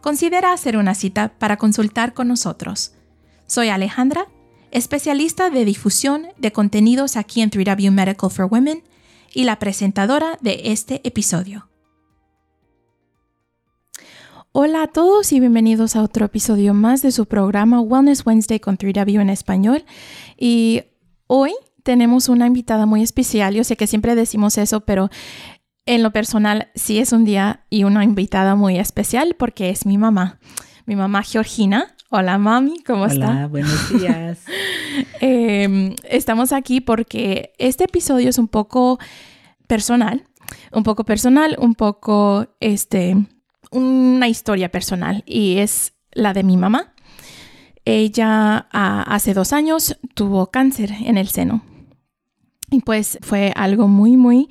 considera 0.00 0.52
hacer 0.52 0.76
una 0.76 0.94
cita 0.94 1.32
para 1.38 1.56
consultar 1.56 2.14
con 2.14 2.28
nosotros. 2.28 2.92
Soy 3.46 3.68
Alejandra, 3.68 4.26
especialista 4.70 5.50
de 5.50 5.64
difusión 5.64 6.28
de 6.36 6.52
contenidos 6.52 7.16
aquí 7.16 7.40
en 7.40 7.50
3W 7.50 7.90
Medical 7.90 8.30
for 8.30 8.48
Women 8.50 8.82
y 9.32 9.44
la 9.44 9.58
presentadora 9.58 10.38
de 10.40 10.60
este 10.64 11.00
episodio. 11.06 11.68
Hola 14.52 14.84
a 14.84 14.86
todos 14.88 15.32
y 15.32 15.40
bienvenidos 15.40 15.94
a 15.94 16.02
otro 16.02 16.26
episodio 16.26 16.74
más 16.74 17.02
de 17.02 17.12
su 17.12 17.26
programa 17.26 17.80
Wellness 17.80 18.24
Wednesday 18.24 18.58
con 18.58 18.78
3W 18.78 19.20
en 19.20 19.30
español. 19.30 19.84
Y 20.36 20.82
hoy 21.26 21.52
tenemos 21.82 22.28
una 22.28 22.46
invitada 22.46 22.86
muy 22.86 23.02
especial. 23.02 23.54
Yo 23.54 23.62
sé 23.62 23.76
que 23.76 23.86
siempre 23.86 24.14
decimos 24.14 24.58
eso, 24.58 24.80
pero 24.80 25.10
en 25.88 26.02
lo 26.02 26.12
personal 26.12 26.68
sí 26.74 26.98
es 26.98 27.12
un 27.12 27.24
día 27.24 27.64
y 27.70 27.84
una 27.84 28.04
invitada 28.04 28.54
muy 28.54 28.78
especial 28.78 29.34
porque 29.38 29.70
es 29.70 29.86
mi 29.86 29.96
mamá, 29.96 30.38
mi 30.84 30.96
mamá 30.96 31.22
Georgina. 31.22 31.94
Hola 32.10 32.36
mami, 32.36 32.82
¿cómo 32.82 33.06
está? 33.06 33.30
Hola, 33.30 33.46
buenos 33.46 33.98
días. 33.98 34.44
eh, 35.22 35.96
estamos 36.04 36.52
aquí 36.52 36.82
porque 36.82 37.54
este 37.56 37.84
episodio 37.84 38.28
es 38.28 38.36
un 38.36 38.48
poco 38.48 38.98
personal, 39.66 40.26
un 40.72 40.82
poco 40.82 41.04
personal, 41.04 41.56
un 41.58 41.74
poco, 41.74 42.46
este, 42.60 43.16
una 43.70 44.28
historia 44.28 44.70
personal 44.70 45.24
y 45.26 45.56
es 45.56 45.94
la 46.12 46.34
de 46.34 46.42
mi 46.42 46.58
mamá. 46.58 46.92
Ella 47.86 48.68
hace 48.70 49.32
dos 49.32 49.54
años 49.54 49.96
tuvo 50.12 50.50
cáncer 50.50 50.92
en 51.00 51.16
el 51.16 51.28
seno 51.28 51.62
y 52.70 52.80
pues 52.80 53.18
fue 53.22 53.54
algo 53.56 53.88
muy, 53.88 54.18
muy 54.18 54.50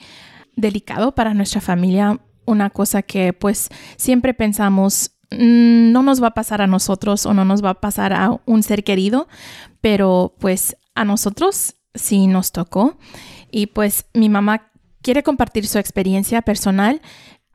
delicado 0.58 1.16
para 1.16 1.34
nuestra 1.34 1.62
familia, 1.62 2.20
una 2.46 2.70
cosa 2.70 3.04
que 3.04 3.32
pues 3.32 3.70
siempre 3.96 4.34
pensamos 4.34 5.12
mmm, 5.32 5.92
no 5.92 6.04
nos 6.04 6.22
va 6.22 6.28
a 6.28 6.34
pasar 6.34 6.62
a 6.62 6.68
nosotros 6.68 7.26
o 7.26 7.34
no 7.34 7.46
nos 7.46 7.64
va 7.64 7.70
a 7.70 7.82
pasar 7.82 8.12
a 8.12 8.42
un 8.46 8.64
ser 8.64 8.84
querido, 8.84 9.30
pero 9.80 10.36
pues 10.40 10.76
a 10.96 11.06
nosotros 11.06 11.76
sí 11.94 12.28
nos 12.28 12.52
tocó. 12.52 12.98
Y 13.50 13.68
pues 13.68 14.06
mi 14.14 14.28
mamá 14.28 14.72
quiere 15.02 15.24
compartir 15.24 15.68
su 15.68 15.78
experiencia 15.78 16.42
personal 16.42 17.02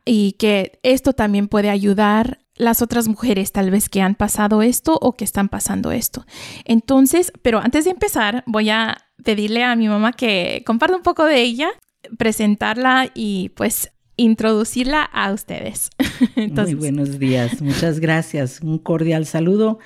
y 0.04 0.32
que 0.32 0.80
esto 0.82 1.12
también 1.12 1.48
puede 1.48 1.68
ayudar 1.68 2.38
las 2.54 2.82
otras 2.82 3.08
mujeres 3.08 3.52
tal 3.52 3.70
vez 3.70 3.88
que 3.88 4.02
han 4.02 4.14
pasado 4.14 4.62
esto 4.62 4.98
o 5.00 5.12
que 5.12 5.24
están 5.24 5.48
pasando 5.48 5.91
esto. 5.91 6.24
Entonces, 6.64 7.32
pero 7.42 7.60
antes 7.60 7.84
de 7.84 7.91
empezar, 7.91 8.44
voy 8.46 8.70
a 8.70 8.98
pedirle 9.24 9.64
a 9.64 9.74
mi 9.76 9.88
mamá 9.88 10.12
que 10.12 10.62
comparta 10.66 10.96
un 10.96 11.02
poco 11.02 11.24
de 11.24 11.41
ella 11.41 11.68
presentarla 12.16 13.10
y 13.14 13.50
pues 13.50 13.90
introducirla 14.16 15.02
a 15.02 15.32
ustedes. 15.32 15.90
Muy 16.36 16.74
buenos 16.74 17.18
días, 17.18 17.60
muchas 17.62 18.00
gracias. 18.00 18.60
Un 18.62 18.78
cordial 18.78 19.26
saludo 19.26 19.78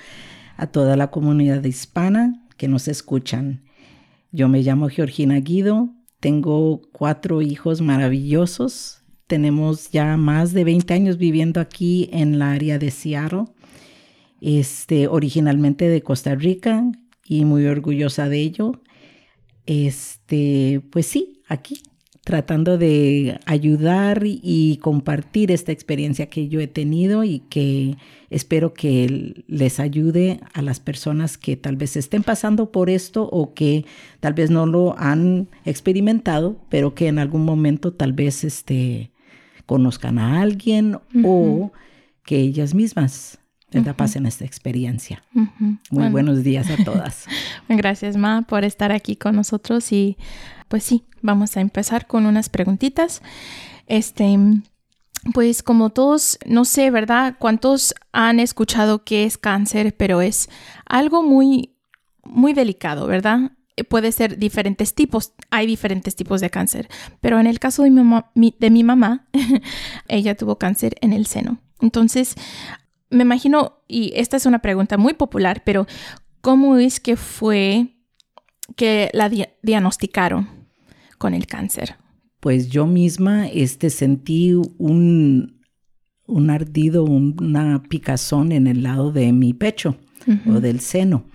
a 0.57 0.67
toda 0.67 0.95
la 0.97 1.11
comunidad 1.11 1.63
hispana 1.63 2.43
que 2.57 2.67
nos 2.67 2.87
escuchan. 2.87 3.63
Yo 4.31 4.49
me 4.49 4.61
llamo 4.61 4.89
Georgina 4.89 5.39
Guido, 5.39 5.89
tengo 6.19 6.81
cuatro 6.91 7.41
hijos 7.41 7.81
maravillosos, 7.81 9.01
tenemos 9.27 9.91
ya 9.91 10.17
más 10.17 10.53
de 10.53 10.63
20 10.63 10.93
años 10.93 11.17
viviendo 11.17 11.59
aquí 11.59 12.09
en 12.11 12.39
la 12.39 12.51
área 12.51 12.79
de 12.79 12.91
Seattle, 12.91 13.45
este, 14.41 15.07
originalmente 15.07 15.89
de 15.89 16.01
Costa 16.01 16.35
Rica 16.35 16.83
y 17.25 17.45
muy 17.45 17.65
orgullosa 17.65 18.29
de 18.29 18.39
ello. 18.39 18.81
Este, 19.65 20.81
pues 20.91 21.07
sí, 21.07 21.41
aquí 21.47 21.81
tratando 22.27 22.77
de 22.77 23.39
ayudar 23.45 24.23
y 24.25 24.79
compartir 24.81 25.49
esta 25.49 25.71
experiencia 25.71 26.25
que 26.25 26.49
yo 26.49 26.59
he 26.59 26.67
tenido 26.67 27.23
y 27.23 27.39
que 27.39 27.95
espero 28.29 28.73
que 28.73 29.45
les 29.47 29.79
ayude 29.79 30.41
a 30.53 30.61
las 30.61 30.81
personas 30.81 31.37
que 31.37 31.55
tal 31.55 31.77
vez 31.77 31.95
estén 31.95 32.23
pasando 32.23 32.69
por 32.69 32.89
esto 32.89 33.29
o 33.31 33.53
que 33.53 33.85
tal 34.19 34.33
vez 34.33 34.49
no 34.49 34.65
lo 34.65 34.99
han 34.99 35.47
experimentado, 35.63 36.59
pero 36.67 36.93
que 36.95 37.07
en 37.07 37.19
algún 37.19 37.45
momento 37.45 37.93
tal 37.93 38.11
vez 38.11 38.43
este, 38.43 39.09
conozcan 39.65 40.19
a 40.19 40.41
alguien 40.41 40.95
uh 40.95 40.99
-huh. 41.13 41.23
o 41.25 41.71
que 42.25 42.41
ellas 42.41 42.73
mismas 42.73 43.39
¿verdad? 43.71 43.91
Uh 43.91 43.93
-huh. 43.93 43.97
pasen 43.97 44.25
esta 44.25 44.43
experiencia. 44.43 45.23
Uh 45.33 45.43
-huh. 45.43 45.49
Muy 45.59 45.79
bueno. 45.91 46.11
buenos 46.11 46.43
días 46.43 46.69
a 46.69 46.83
todas. 46.83 47.25
Gracias, 47.69 48.17
Ma, 48.17 48.41
por 48.41 48.65
estar 48.65 48.91
aquí 48.91 49.15
con 49.15 49.35
nosotros 49.35 49.93
y 49.93 50.17
pues 50.67 50.83
sí, 50.83 51.05
vamos 51.21 51.57
a 51.57 51.61
empezar 51.61 52.07
con 52.07 52.25
unas 52.25 52.49
preguntitas. 52.49 53.21
Este, 53.87 54.37
pues 55.33 55.63
como 55.63 55.89
todos, 55.89 56.37
no 56.45 56.65
sé, 56.65 56.91
¿verdad? 56.91 57.35
¿Cuántos 57.39 57.93
han 58.11 58.39
escuchado 58.39 59.03
qué 59.03 59.23
es 59.23 59.37
cáncer? 59.37 59.95
Pero 59.95 60.21
es 60.21 60.49
algo 60.85 61.23
muy, 61.23 61.75
muy 62.23 62.53
delicado, 62.53 63.07
¿verdad? 63.07 63.51
Puede 63.89 64.11
ser 64.11 64.37
diferentes 64.37 64.95
tipos, 64.95 65.33
hay 65.51 65.67
diferentes 65.67 66.15
tipos 66.15 66.41
de 66.41 66.49
cáncer, 66.49 66.89
pero 67.21 67.39
en 67.39 67.45
el 67.45 67.59
caso 67.59 67.83
de 67.83 67.91
mi 67.91 68.01
mamá, 68.01 68.31
de 68.33 68.69
mi 68.71 68.83
mamá 68.83 69.27
ella 70.07 70.35
tuvo 70.35 70.57
cáncer 70.57 70.95
en 71.01 71.13
el 71.13 71.27
seno. 71.27 71.59
Entonces, 71.79 72.35
me 73.09 73.21
imagino, 73.21 73.79
y 73.87 74.13
esta 74.15 74.35
es 74.35 74.47
una 74.47 74.59
pregunta 74.59 74.97
muy 74.97 75.13
popular, 75.13 75.61
pero 75.63 75.85
¿cómo 76.41 76.77
es 76.77 76.99
que 76.99 77.17
fue 77.17 77.93
que 78.75 79.09
la 79.13 79.29
di 79.29 79.45
diagnosticaron 79.61 80.56
con 81.17 81.33
el 81.33 81.47
cáncer? 81.47 81.95
Pues 82.39 82.69
yo 82.69 82.85
misma 82.85 83.47
este, 83.47 83.89
sentí 83.89 84.53
un, 84.77 85.57
un 86.25 86.49
ardido, 86.49 87.03
una 87.03 87.83
picazón 87.83 88.51
en 88.51 88.67
el 88.67 88.83
lado 88.83 89.11
de 89.11 89.33
mi 89.33 89.53
pecho 89.53 89.97
uh 90.27 90.31
-huh. 90.31 90.55
o 90.55 90.61
del 90.61 90.79
seno. 90.79 91.25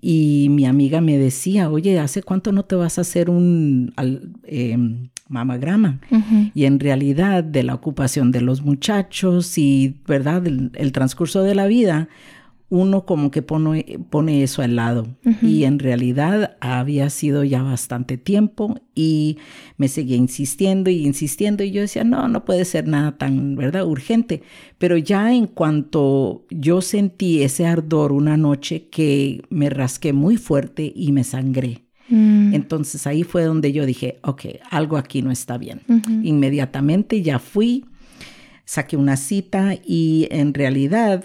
Y 0.00 0.46
mi 0.50 0.64
amiga 0.64 1.00
me 1.00 1.18
decía, 1.18 1.68
oye, 1.70 1.98
¿hace 1.98 2.22
cuánto 2.22 2.52
no 2.52 2.64
te 2.64 2.76
vas 2.76 2.98
a 2.98 3.00
hacer 3.00 3.28
un 3.30 3.92
eh, 4.44 4.78
mamagrama? 5.28 6.00
Uh 6.10 6.16
-huh. 6.16 6.52
Y 6.54 6.64
en 6.66 6.78
realidad 6.78 7.42
de 7.42 7.64
la 7.64 7.74
ocupación 7.74 8.30
de 8.30 8.40
los 8.40 8.62
muchachos 8.62 9.58
y, 9.58 9.96
¿verdad?, 10.06 10.46
el, 10.46 10.70
el 10.74 10.92
transcurso 10.92 11.42
de 11.42 11.56
la 11.56 11.66
vida, 11.66 12.08
uno 12.70 13.06
como 13.06 13.30
que 13.30 13.40
pone, 13.40 13.98
pone 14.10 14.42
eso 14.42 14.62
al 14.62 14.76
lado. 14.76 15.08
Uh 15.24 15.30
-huh. 15.30 15.48
Y 15.48 15.64
en 15.64 15.78
realidad 15.78 16.56
había 16.60 17.08
sido 17.08 17.42
ya 17.44 17.62
bastante 17.62 18.18
tiempo 18.18 18.78
y 18.94 19.38
me 19.78 19.88
seguía 19.88 20.16
insistiendo 20.16 20.90
y 20.90 21.06
insistiendo 21.06 21.64
y 21.64 21.70
yo 21.70 21.80
decía, 21.80 22.04
no, 22.04 22.28
no 22.28 22.44
puede 22.44 22.64
ser 22.64 22.86
nada 22.86 23.16
tan, 23.16 23.56
¿verdad?, 23.56 23.86
urgente. 23.86 24.42
Pero 24.76 24.98
ya 24.98 25.32
en 25.32 25.46
cuanto 25.46 26.44
yo 26.50 26.82
sentí 26.82 27.42
ese 27.42 27.66
ardor 27.66 28.12
una 28.12 28.36
noche 28.36 28.88
que 28.90 29.42
me 29.48 29.70
rasqué 29.70 30.12
muy 30.12 30.36
fuerte 30.36 30.92
y 30.94 31.12
me 31.12 31.24
sangré. 31.24 31.84
Mm. 32.10 32.54
Entonces 32.54 33.06
ahí 33.06 33.22
fue 33.22 33.44
donde 33.44 33.72
yo 33.72 33.86
dije, 33.86 34.18
ok, 34.22 34.42
algo 34.70 34.98
aquí 34.98 35.22
no 35.22 35.30
está 35.30 35.56
bien. 35.56 35.80
Uh 35.88 35.94
-huh. 35.94 36.20
Inmediatamente 36.24 37.22
ya 37.22 37.38
fui, 37.38 37.86
saqué 38.66 38.98
una 38.98 39.16
cita 39.16 39.74
y 39.86 40.28
en 40.30 40.52
realidad 40.52 41.24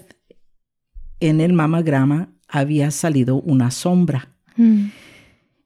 en 1.29 1.41
el 1.41 1.53
mamagrama 1.53 2.29
había 2.47 2.91
salido 2.91 3.37
una 3.41 3.71
sombra. 3.71 4.29
Mm. 4.57 4.87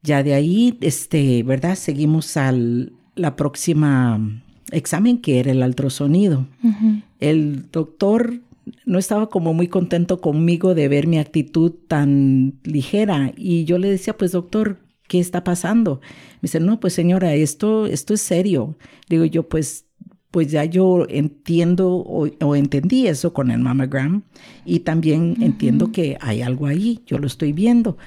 Ya 0.03 0.23
de 0.23 0.33
ahí, 0.33 0.77
este, 0.81 1.43
¿verdad? 1.43 1.75
Seguimos 1.75 2.37
al 2.37 2.93
la 3.15 3.35
próxima 3.35 4.41
examen 4.71 5.17
que 5.17 5.39
era 5.39 5.51
el 5.51 5.63
ultrasonido. 5.63 6.45
Uh 6.63 6.67
-huh. 6.67 7.03
El 7.19 7.71
doctor 7.71 8.41
no 8.85 8.99
estaba 8.99 9.29
como 9.29 9.53
muy 9.53 9.67
contento 9.67 10.21
conmigo 10.21 10.75
de 10.75 10.87
ver 10.87 11.07
mi 11.07 11.17
actitud 11.17 11.73
tan 11.87 12.59
ligera. 12.63 13.33
Y 13.35 13.65
yo 13.65 13.77
le 13.77 13.89
decía, 13.89 14.15
pues 14.15 14.31
doctor, 14.31 14.77
¿qué 15.07 15.19
está 15.19 15.43
pasando? 15.43 16.01
Me 16.41 16.47
dice, 16.47 16.59
no, 16.59 16.79
pues 16.79 16.93
señora, 16.93 17.33
esto, 17.33 17.87
esto 17.87 18.13
es 18.13 18.21
serio. 18.21 18.77
Digo 19.09 19.25
yo, 19.25 19.47
pues 19.49 19.86
pues 20.31 20.51
ya 20.51 20.65
yo 20.65 21.05
entiendo 21.09 21.89
o, 21.89 22.55
entendí 22.55 23.07
eso 23.07 23.33
con 23.33 23.49
el 23.49 23.59
mammogram 23.59 24.23
y 24.65 24.79
también 24.79 25.37
entiendo 25.41 25.91
que 25.91 26.17
hay 26.19 26.41
algo 26.41 26.67
ahí, 26.67 26.99
yo 27.05 27.17
lo 27.17 27.27
estoy 27.27 27.53
viendo, 27.53 27.97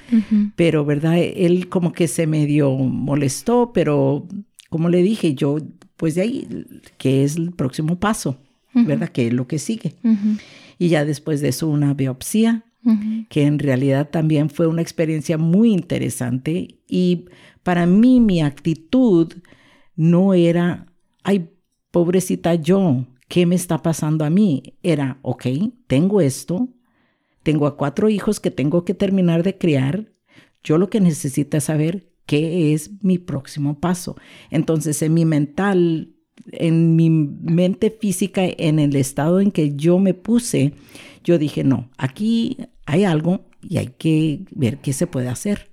pero 0.55 0.85
verdad, 0.85 1.17
él 1.17 1.67
como 1.69 1.93
que 1.93 2.07
se 2.07 2.27
medio 2.27 2.71
molestó, 2.71 3.71
pero 3.73 4.27
como 4.69 4.89
le 4.89 5.01
dije, 5.01 5.33
yo 5.33 5.57
pues 5.97 6.15
de 6.15 6.21
ahí, 6.21 6.65
que 6.97 7.23
es 7.23 7.35
el 7.35 7.51
próximo 7.51 7.99
paso, 7.99 8.39
¿verdad? 8.73 9.09
Que 9.09 9.27
es 9.27 9.33
lo 9.33 9.47
que 9.47 9.59
sigue. 9.59 9.93
Y 10.79 10.87
ya 10.87 11.05
después 11.05 11.41
de 11.41 11.49
eso 11.49 11.67
una 11.67 11.93
biopsia, 11.93 12.63
que 13.29 13.43
en 13.43 13.59
realidad 13.59 14.09
también 14.09 14.49
fue 14.49 14.65
una 14.65 14.81
experiencia 14.81 15.37
muy 15.37 15.71
interesante 15.71 16.79
y 16.87 17.25
para 17.61 17.85
mí 17.85 18.19
mi 18.19 18.41
actitud 18.41 19.31
no 19.95 20.33
era, 20.33 20.87
ay, 21.23 21.50
pobrecita 21.91 22.55
yo, 22.55 23.05
¿qué 23.27 23.45
me 23.45 23.55
está 23.55 23.81
pasando 23.81 24.25
a 24.25 24.29
mí? 24.29 24.75
Era, 24.81 25.19
ok, 25.21 25.45
tengo 25.87 26.21
esto, 26.21 26.69
tengo 27.43 27.67
a 27.67 27.77
cuatro 27.77 28.09
hijos 28.09 28.39
que 28.39 28.51
tengo 28.51 28.85
que 28.85 28.93
terminar 28.93 29.43
de 29.43 29.57
criar, 29.57 30.11
yo 30.63 30.77
lo 30.77 30.89
que 30.89 31.01
necesito 31.01 31.57
es 31.57 31.65
saber 31.65 32.11
qué 32.25 32.73
es 32.73 32.91
mi 33.03 33.17
próximo 33.17 33.79
paso. 33.79 34.15
Entonces, 34.51 35.01
en 35.01 35.13
mi 35.13 35.25
mental, 35.25 36.13
en 36.51 36.95
mi 36.95 37.09
mente 37.09 37.89
física, 37.91 38.41
en 38.45 38.79
el 38.79 38.95
estado 38.95 39.41
en 39.41 39.51
que 39.51 39.75
yo 39.75 39.99
me 39.99 40.13
puse, 40.13 40.73
yo 41.23 41.37
dije, 41.37 41.63
no, 41.63 41.89
aquí 41.97 42.57
hay 42.85 43.03
algo 43.03 43.45
y 43.61 43.77
hay 43.77 43.87
que 43.97 44.45
ver 44.51 44.79
qué 44.79 44.93
se 44.93 45.07
puede 45.07 45.29
hacer. 45.29 45.71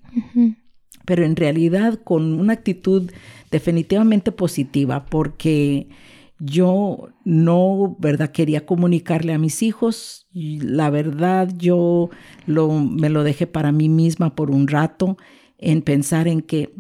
Pero 1.04 1.24
en 1.24 1.36
realidad 1.36 2.00
con 2.02 2.38
una 2.38 2.54
actitud 2.54 3.10
definitivamente 3.50 4.32
positiva, 4.32 5.06
porque 5.06 5.88
yo 6.38 7.08
no, 7.24 7.96
¿verdad? 7.98 8.30
Quería 8.30 8.64
comunicarle 8.64 9.32
a 9.32 9.38
mis 9.38 9.62
hijos. 9.62 10.26
Y 10.32 10.60
la 10.60 10.90
verdad, 10.90 11.52
yo 11.56 12.10
lo, 12.46 12.72
me 12.72 13.08
lo 13.08 13.24
dejé 13.24 13.46
para 13.46 13.72
mí 13.72 13.88
misma 13.88 14.34
por 14.34 14.50
un 14.50 14.68
rato 14.68 15.16
en 15.58 15.82
pensar 15.82 16.28
en 16.28 16.40
que 16.42 16.72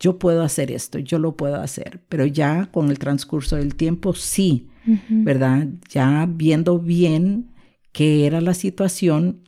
yo 0.00 0.18
puedo 0.18 0.42
hacer 0.42 0.70
esto, 0.70 0.98
yo 0.98 1.18
lo 1.18 1.36
puedo 1.36 1.56
hacer. 1.56 2.02
Pero 2.08 2.26
ya 2.26 2.66
con 2.72 2.90
el 2.90 2.98
transcurso 2.98 3.56
del 3.56 3.74
tiempo, 3.74 4.14
sí, 4.14 4.68
¿verdad? 5.08 5.68
Ya 5.90 6.26
viendo 6.28 6.78
bien 6.78 7.50
qué 7.92 8.26
era 8.26 8.40
la 8.40 8.54
situación, 8.54 9.40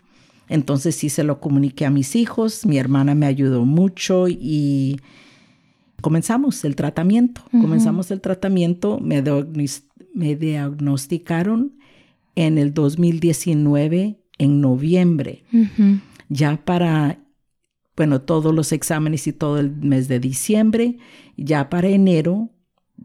entonces 0.49 0.95
sí 0.95 1.11
se 1.11 1.25
lo 1.25 1.41
comuniqué 1.41 1.85
a 1.85 1.91
mis 1.91 2.15
hijos. 2.17 2.65
Mi 2.65 2.79
hermana 2.79 3.15
me 3.15 3.27
ayudó 3.27 3.65
mucho 3.65 4.29
y 4.29 5.01
comenzamos 6.01 6.65
el 6.65 6.77
tratamiento. 6.77 7.43
Comenzamos 7.51 8.11
el 8.11 8.21
tratamiento, 8.21 8.99
me, 9.01 9.23
me 10.15 10.37
diagnosticaron 10.37 11.77
en 12.35 12.59
el 12.59 12.75
2019, 12.75 14.21
en 14.39 14.61
noviembre, 14.61 15.45
ya 16.29 16.59
para, 16.65 17.19
bueno, 17.97 18.21
todos 18.21 18.55
los 18.55 18.73
exámenes 18.73 19.27
y 19.27 19.33
todo 19.33 19.59
el 19.59 19.71
mes 19.71 20.09
de 20.09 20.21
diciembre, 20.21 20.99
ya 21.37 21.71
para 21.71 21.89
enero, 21.89 22.51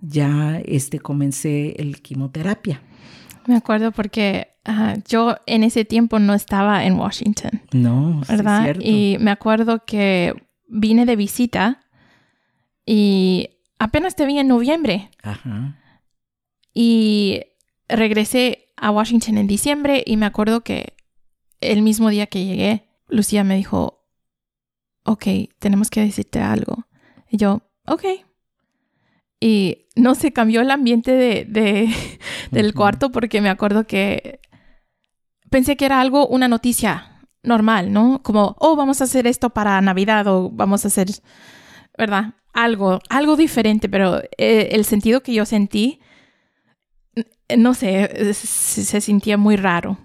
ya 0.01 0.61
este, 0.65 0.99
comencé 0.99 1.81
el 1.81 2.01
quimioterapia. 2.01 2.81
Me 3.47 3.55
acuerdo 3.55 3.91
porque 3.91 4.49
yo 5.07 5.37
en 5.47 5.63
ese 5.63 5.85
tiempo 5.85 6.19
no 6.19 6.33
estaba 6.33 6.85
en 6.85 6.93
Washington. 6.95 7.61
No, 7.71 8.21
¿verdad? 8.27 8.75
Y 8.79 9.17
me 9.19 9.31
acuerdo 9.31 9.85
que 9.85 10.33
vine 10.67 11.05
de 11.05 11.15
visita 11.15 11.79
y 12.85 13.49
apenas 13.79 14.15
te 14.15 14.25
vi 14.25 14.39
en 14.39 14.47
noviembre. 14.47 15.09
Ajá. 15.23 15.77
Y 16.73 17.41
regresé 17.87 18.69
a 18.77 18.91
Washington 18.91 19.37
en 19.37 19.47
diciembre 19.47 20.03
y 20.05 20.17
me 20.17 20.25
acuerdo 20.25 20.61
que 20.61 20.95
el 21.59 21.81
mismo 21.81 22.09
día 22.09 22.27
que 22.27 22.45
llegué, 22.45 22.87
Lucía 23.07 23.43
me 23.43 23.55
dijo, 23.55 24.03
ok, 25.03 25.25
tenemos 25.59 25.89
que 25.89 26.01
decirte 26.01 26.39
algo. 26.39 26.87
Y 27.29 27.37
yo, 27.37 27.61
ok. 27.85 28.03
Y 29.39 29.87
no 29.95 30.15
se 30.15 30.33
cambió 30.33 30.61
el 30.61 30.71
ambiente 30.71 31.13
de, 31.13 31.93
del 32.51 32.73
cuarto 32.73 33.11
porque 33.11 33.41
me 33.41 33.49
acuerdo 33.49 33.85
que 33.85 34.39
pensé 35.49 35.75
que 35.75 35.85
era 35.85 35.99
algo, 35.99 36.27
una 36.27 36.47
noticia 36.47 37.27
normal, 37.43 37.91
¿no? 37.91 38.21
Como, 38.23 38.55
oh, 38.59 38.75
vamos 38.75 39.01
a 39.01 39.05
hacer 39.05 39.27
esto 39.27 39.49
para 39.49 39.81
Navidad 39.81 40.27
o 40.27 40.49
vamos 40.51 40.85
a 40.85 40.87
hacer, 40.87 41.07
¿verdad? 41.97 42.35
Algo, 42.53 42.99
algo 43.09 43.35
diferente, 43.35 43.89
pero 43.89 44.21
eh, 44.37 44.69
el 44.71 44.85
sentido 44.85 45.21
que 45.21 45.33
yo 45.33 45.45
sentí, 45.45 45.99
no 47.57 47.73
sé, 47.73 48.33
se, 48.33 49.01
sentía 49.01 49.37
muy 49.37 49.55
raro. 49.55 49.97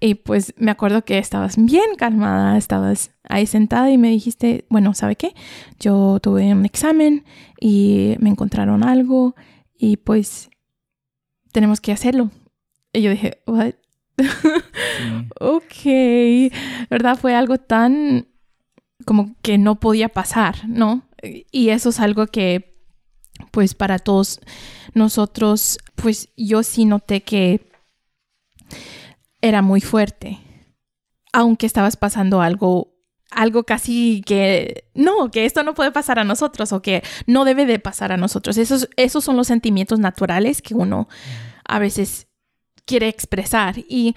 Y 0.00 0.14
pues 0.14 0.54
me 0.58 0.70
acuerdo 0.70 1.04
que 1.04 1.18
estabas 1.18 1.56
bien 1.56 1.94
calmada, 1.96 2.56
estabas 2.58 3.12
ahí 3.28 3.46
sentada 3.46 3.90
y 3.90 3.98
me 3.98 4.10
dijiste, 4.10 4.66
bueno, 4.68 4.94
¿sabe 4.94 5.16
qué? 5.16 5.34
Yo 5.78 6.18
tuve 6.20 6.52
un 6.52 6.64
examen 6.64 7.24
y 7.60 8.16
me 8.18 8.30
encontraron 8.30 8.82
algo 8.82 9.34
y 9.76 9.98
pues 9.98 10.50
tenemos 11.52 11.80
que 11.80 11.92
hacerlo. 11.92 12.30
Y 12.92 13.02
yo 13.02 13.10
dije, 13.10 13.42
¿what? 13.46 13.74
ok, 15.40 16.52
¿verdad? 16.90 17.16
Fue 17.18 17.34
algo 17.34 17.58
tan 17.58 18.26
como 19.04 19.34
que 19.42 19.58
no 19.58 19.80
podía 19.80 20.08
pasar, 20.08 20.68
¿no? 20.68 21.02
Y 21.22 21.70
eso 21.70 21.90
es 21.90 22.00
algo 22.00 22.26
que, 22.26 22.76
pues 23.50 23.74
para 23.74 23.98
todos 23.98 24.40
nosotros, 24.94 25.78
pues 25.94 26.30
yo 26.36 26.62
sí 26.62 26.84
noté 26.84 27.22
que 27.22 27.70
era 29.40 29.62
muy 29.62 29.80
fuerte. 29.80 30.38
Aunque 31.32 31.66
estabas 31.66 31.96
pasando 31.96 32.42
algo, 32.42 32.94
algo 33.30 33.64
casi 33.64 34.22
que, 34.26 34.84
no, 34.94 35.30
que 35.30 35.44
esto 35.44 35.62
no 35.62 35.74
puede 35.74 35.92
pasar 35.92 36.18
a 36.18 36.24
nosotros 36.24 36.72
o 36.72 36.82
que 36.82 37.02
no 37.26 37.44
debe 37.44 37.66
de 37.66 37.78
pasar 37.78 38.12
a 38.12 38.16
nosotros. 38.16 38.58
Esos, 38.58 38.88
esos 38.96 39.24
son 39.24 39.36
los 39.36 39.46
sentimientos 39.46 39.98
naturales 39.98 40.60
que 40.60 40.74
uno 40.74 41.08
a 41.64 41.78
veces 41.78 42.28
quiere 42.84 43.08
expresar. 43.08 43.76
Y 43.88 44.14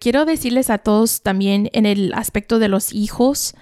quiero 0.00 0.24
decirles 0.24 0.70
a 0.70 0.78
todos 0.78 1.22
también 1.22 1.70
en 1.72 1.86
el 1.86 2.12
aspecto 2.14 2.58
de 2.58 2.68
los 2.68 2.92
hijos, 2.92 3.54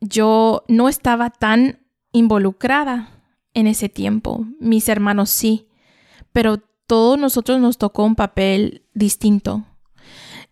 yo 0.00 0.64
no 0.68 0.88
estaba 0.88 1.30
tan 1.30 1.80
involucrada 2.12 3.10
en 3.54 3.66
ese 3.66 3.88
tiempo. 3.88 4.46
Mis 4.58 4.88
hermanos 4.88 5.30
sí, 5.30 5.68
pero 6.32 6.58
todos 6.86 7.18
nosotros 7.18 7.60
nos 7.60 7.78
tocó 7.78 8.04
un 8.04 8.16
papel 8.16 8.82
distinto. 8.94 9.64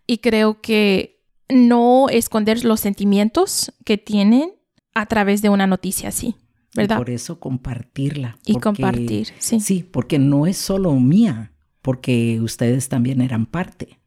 Y 0.07 0.19
creo 0.19 0.61
que 0.61 1.21
no 1.49 2.09
esconder 2.09 2.64
los 2.64 2.81
sentimientos 2.81 3.73
que 3.85 3.99
tienen 3.99 4.52
a 4.95 5.07
través 5.07 5.43
de 5.43 5.49
una 5.49 5.67
noticia 5.67 6.11
así, 6.11 6.35
¿verdad? 6.75 6.99
por 6.99 7.11
eso 7.11 7.40
compartirla. 7.40 8.38
Y 8.45 8.55
compartir, 8.57 9.28
sí. 9.38 9.61
Sí, 9.61 9.83
porque 9.83 10.19
no 10.19 10.47
es 10.47 10.57
solo 10.57 10.93
mía, 10.95 11.52
porque 11.83 12.40
ustedes 12.40 12.88
también 12.88 13.21
eran 13.21 13.47
parte 13.47 13.99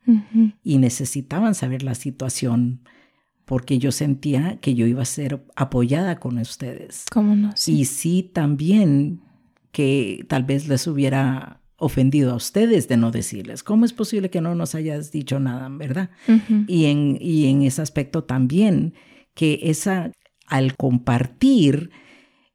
y 0.64 0.78
necesitaban 0.78 1.56
saber 1.56 1.84
la 1.84 1.96
situación 1.96 2.82
porque 3.52 3.80
yo 3.80 3.92
sentía 3.92 4.60
que 4.62 4.76
yo 4.76 4.86
iba 4.86 5.02
a 5.02 5.06
ser 5.06 5.44
apoyada 5.58 6.22
con 6.22 6.38
ustedes. 6.38 7.04
¿Cómo 7.12 7.36
no? 7.36 7.54
Y 7.68 7.84
sí 7.84 8.24
también 8.24 9.24
que 9.74 10.26
tal 10.30 10.46
vez 10.46 10.70
les 10.70 10.88
hubiera 10.88 11.62
ofendido 11.76 12.32
a 12.32 12.36
ustedes 12.36 12.88
de 12.88 12.96
no 12.96 13.12
decirles. 13.12 13.62
¿Cómo 13.62 13.84
es 13.84 13.92
posible 13.92 14.30
que 14.30 14.40
no 14.40 14.56
nos 14.56 14.74
hayas 14.74 15.12
dicho 15.12 15.38
nada, 15.42 15.68
verdad? 15.68 16.12
y, 16.66 16.86
en, 16.86 17.18
y 17.20 17.48
en 17.48 17.64
ese 17.64 17.82
aspecto 17.82 18.24
también, 18.24 18.94
que 19.34 19.60
esa, 19.64 20.14
al 20.48 20.78
compartir, 20.78 21.92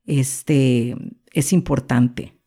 este, 0.06 0.96
es 1.34 1.52
importante, 1.52 2.38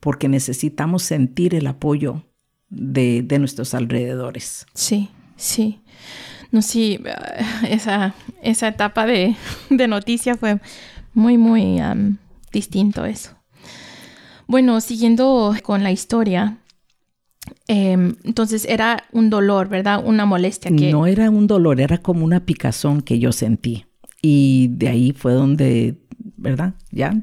porque 0.00 0.30
necesitamos 0.30 1.02
sentir 1.02 1.54
el 1.54 1.66
apoyo 1.66 2.24
de, 2.70 3.20
de 3.20 3.38
nuestros 3.38 3.74
alrededores. 3.74 4.64
Sí, 4.72 5.10
sí. 5.36 5.82
No, 6.52 6.62
sí, 6.62 6.98
esa, 7.68 8.14
esa 8.42 8.68
etapa 8.68 9.06
de, 9.06 9.36
de 9.70 9.88
noticia 9.88 10.36
fue 10.36 10.60
muy, 11.14 11.38
muy 11.38 11.80
distinto 12.52 13.04
eso. 13.04 13.30
Bueno, 14.46 14.80
siguiendo 14.80 15.54
con 15.62 15.84
la 15.84 15.92
historia, 15.92 16.58
em, 17.68 18.16
entonces 18.24 18.64
era 18.68 19.04
un 19.12 19.30
dolor, 19.30 19.68
¿verdad? 19.68 20.02
Una 20.04 20.26
molestia 20.26 20.72
que... 20.74 20.90
No 20.90 21.06
era 21.06 21.30
un 21.30 21.46
dolor, 21.46 21.80
era 21.80 21.98
como 21.98 22.24
una 22.24 22.40
picazón 22.44 23.00
que 23.02 23.18
yo 23.20 23.30
sentí. 23.32 23.86
Y 24.22 24.68
de 24.72 24.88
ahí 24.88 25.12
fue 25.12 25.32
donde, 25.34 25.98
¿verdad? 26.36 26.74
Ya 26.90 27.14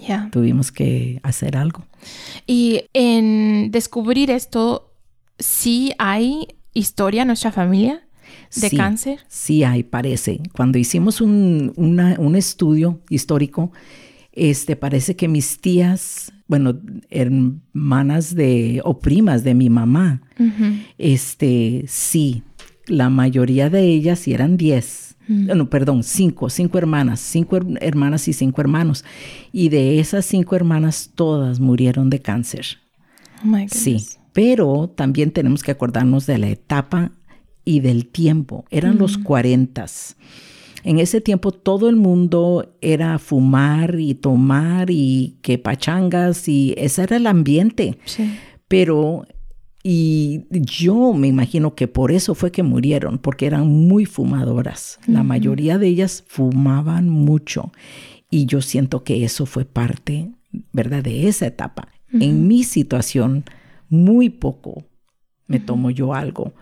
Ya. 0.00 0.28
tuvimos 0.30 0.70
que 0.70 1.18
hacer 1.24 1.56
algo. 1.56 1.84
Y 2.46 2.82
en 2.92 3.70
descubrir 3.72 4.30
esto, 4.30 4.92
sí 5.38 5.92
hay 5.98 6.46
historia 6.72 7.22
en 7.22 7.28
nuestra 7.28 7.50
familia 7.50 8.05
de 8.54 8.70
cáncer. 8.70 9.20
Sí 9.28 9.64
hay, 9.64 9.82
parece. 9.82 10.40
Cuando 10.52 10.78
hicimos 10.78 11.20
un, 11.20 11.72
un 11.76 12.36
estudio 12.36 13.00
histórico, 13.08 13.72
este, 14.32 14.76
parece 14.76 15.16
que 15.16 15.28
mis 15.28 15.60
tías, 15.60 16.32
bueno, 16.46 16.78
hermanas 17.08 18.34
de, 18.34 18.82
o 18.84 18.98
primas 18.98 19.44
de 19.44 19.54
mi 19.54 19.70
mamá, 19.70 20.22
este, 20.98 21.84
sí, 21.88 22.42
la 22.86 23.08
mayoría 23.08 23.70
de 23.70 23.82
ellas, 23.84 24.28
y 24.28 24.34
eran 24.34 24.56
diez, 24.56 25.16
no, 25.26 25.68
perdón, 25.70 26.04
cinco, 26.04 26.50
cinco 26.50 26.78
hermanas, 26.78 27.18
cinco 27.18 27.58
hermanas 27.80 28.28
y 28.28 28.32
cinco 28.32 28.60
hermanos. 28.60 29.04
Y 29.52 29.70
de 29.70 29.98
esas 29.98 30.24
cinco 30.24 30.54
hermanas, 30.54 31.10
todas 31.14 31.58
murieron 31.58 32.10
de 32.10 32.20
cáncer. 32.20 32.78
Oh 33.44 33.56
sí, 33.68 34.06
pero 34.32 34.88
también 34.94 35.30
tenemos 35.30 35.62
que 35.62 35.70
acordarnos 35.70 36.26
de 36.26 36.38
la 36.38 36.48
etapa 36.48 37.12
y 37.66 37.80
del 37.80 38.06
tiempo. 38.06 38.64
Eran 38.70 38.96
los 38.96 39.18
cuarentas. 39.18 40.16
En 40.84 41.00
ese 41.00 41.20
tiempo 41.20 41.50
todo 41.50 41.90
el 41.90 41.96
mundo 41.96 42.76
era 42.80 43.18
fumar 43.18 43.98
y 43.98 44.14
tomar 44.14 44.88
y 44.88 45.36
que 45.42 45.58
pachangas 45.58 46.48
y 46.48 46.74
ese 46.78 47.02
era 47.02 47.16
el 47.16 47.26
ambiente. 47.26 47.98
Pero 48.68 49.26
y 49.82 50.46
yo 50.50 51.12
me 51.12 51.28
imagino 51.28 51.74
que 51.74 51.86
por 51.88 52.10
eso 52.10 52.34
fue 52.34 52.50
que 52.50 52.62
murieron, 52.62 53.18
porque 53.18 53.46
eran 53.46 53.68
muy 53.68 54.04
fumadoras. 54.04 54.98
La 55.06 55.22
mayoría 55.22 55.78
de 55.78 55.88
ellas 55.88 56.24
fumaban 56.26 57.08
mucho. 57.08 57.72
Y 58.30 58.46
yo 58.46 58.62
siento 58.62 59.04
que 59.04 59.24
eso 59.24 59.46
fue 59.46 59.64
parte, 59.64 60.32
¿verdad?, 60.72 61.04
de 61.04 61.28
esa 61.28 61.46
etapa. 61.46 61.88
En 62.12 62.48
mi 62.48 62.64
situación, 62.64 63.44
muy 63.88 64.28
poco 64.30 64.84
me 65.46 65.60
tomo 65.60 65.90
yo 65.90 66.14
algo 66.14 66.52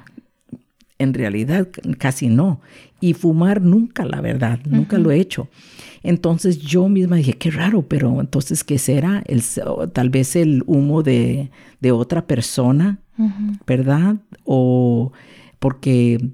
en 0.98 1.14
realidad 1.14 1.68
casi 1.98 2.28
no. 2.28 2.60
Y 3.00 3.14
fumar 3.14 3.60
nunca, 3.60 4.04
la 4.04 4.20
verdad, 4.20 4.60
nunca 4.64 4.98
lo 4.98 5.10
he 5.10 5.18
hecho. 5.18 5.48
Entonces 6.02 6.58
yo 6.58 6.88
misma 6.88 7.16
dije, 7.16 7.34
qué 7.34 7.50
raro, 7.50 7.82
pero 7.82 8.20
entonces, 8.20 8.64
¿qué 8.64 8.78
será? 8.78 9.22
El, 9.26 9.42
tal 9.92 10.10
vez 10.10 10.36
el 10.36 10.62
humo 10.66 11.02
de, 11.02 11.50
otra 11.92 12.26
persona, 12.26 13.00
¿verdad? 13.66 14.16
O 14.44 15.12
porque 15.58 16.30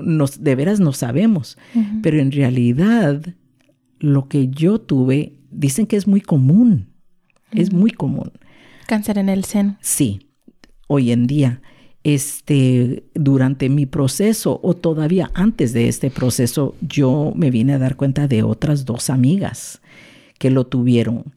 nos, 0.00 0.42
de 0.42 0.54
veras 0.54 0.80
no 0.80 0.92
sabemos. 0.92 1.58
Pero 2.02 2.20
en 2.20 2.32
realidad, 2.32 3.22
lo 3.98 4.28
que 4.28 4.48
yo 4.48 4.80
tuve, 4.80 5.40
dicen 5.50 5.86
que 5.86 5.96
es 5.96 6.06
muy 6.06 6.20
común. 6.20 6.88
Es 7.50 7.72
muy 7.72 7.90
común. 7.90 8.32
Cáncer 8.86 9.18
en 9.18 9.28
el 9.28 9.44
seno. 9.44 9.76
Sí, 9.80 10.28
hoy 10.86 11.12
en 11.12 11.26
día 11.26 11.60
este, 12.04 13.04
durante 13.14 13.68
mi 13.68 13.86
proceso 13.86 14.60
o 14.62 14.74
todavía 14.74 15.30
antes 15.34 15.72
de 15.72 15.88
este 15.88 16.10
proceso, 16.10 16.74
yo 16.80 17.32
me 17.34 17.50
vine 17.50 17.74
a 17.74 17.78
dar 17.78 17.96
cuenta 17.96 18.28
de 18.28 18.42
otras 18.42 18.84
dos 18.84 19.10
amigas 19.10 19.80
que 20.38 20.50
lo 20.50 20.66
tuvieron. 20.66 21.34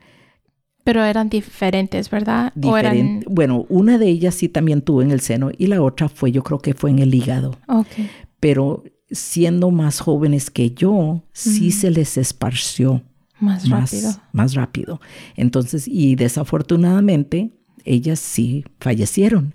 Pero 0.83 1.03
eran 1.03 1.29
diferentes, 1.29 2.09
¿verdad? 2.09 2.53
Bueno, 2.55 3.65
una 3.69 3.97
de 3.97 4.07
ellas 4.07 4.35
sí 4.35 4.49
también 4.49 4.81
tuvo 4.81 5.01
en 5.01 5.11
el 5.11 5.21
seno 5.21 5.51
y 5.55 5.67
la 5.67 5.81
otra 5.81 6.09
fue, 6.09 6.31
yo 6.31 6.43
creo 6.43 6.59
que 6.59 6.73
fue 6.73 6.89
en 6.89 6.99
el 6.99 7.13
hígado. 7.13 7.57
Okay. 7.67 8.09
Pero 8.39 8.83
siendo 9.11 9.69
más 9.71 9.99
jóvenes 9.99 10.49
que 10.49 10.71
yo, 10.71 11.23
sí 11.33 11.71
se 11.71 11.91
les 11.91 12.17
esparció. 12.17 13.03
Más, 13.39 13.67
más 13.67 13.91
rápido. 13.91 14.11
Más 14.31 14.53
rápido. 14.53 15.01
Entonces, 15.35 15.87
y 15.87 16.15
desafortunadamente, 16.15 17.51
ellas 17.85 18.19
sí 18.19 18.65
fallecieron. 18.79 19.53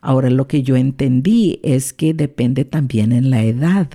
Ahora 0.00 0.30
lo 0.30 0.46
que 0.46 0.62
yo 0.62 0.76
entendí 0.76 1.60
es 1.62 1.92
que 1.92 2.14
depende 2.14 2.64
también 2.64 3.12
en 3.12 3.30
la 3.30 3.42
edad. 3.42 3.88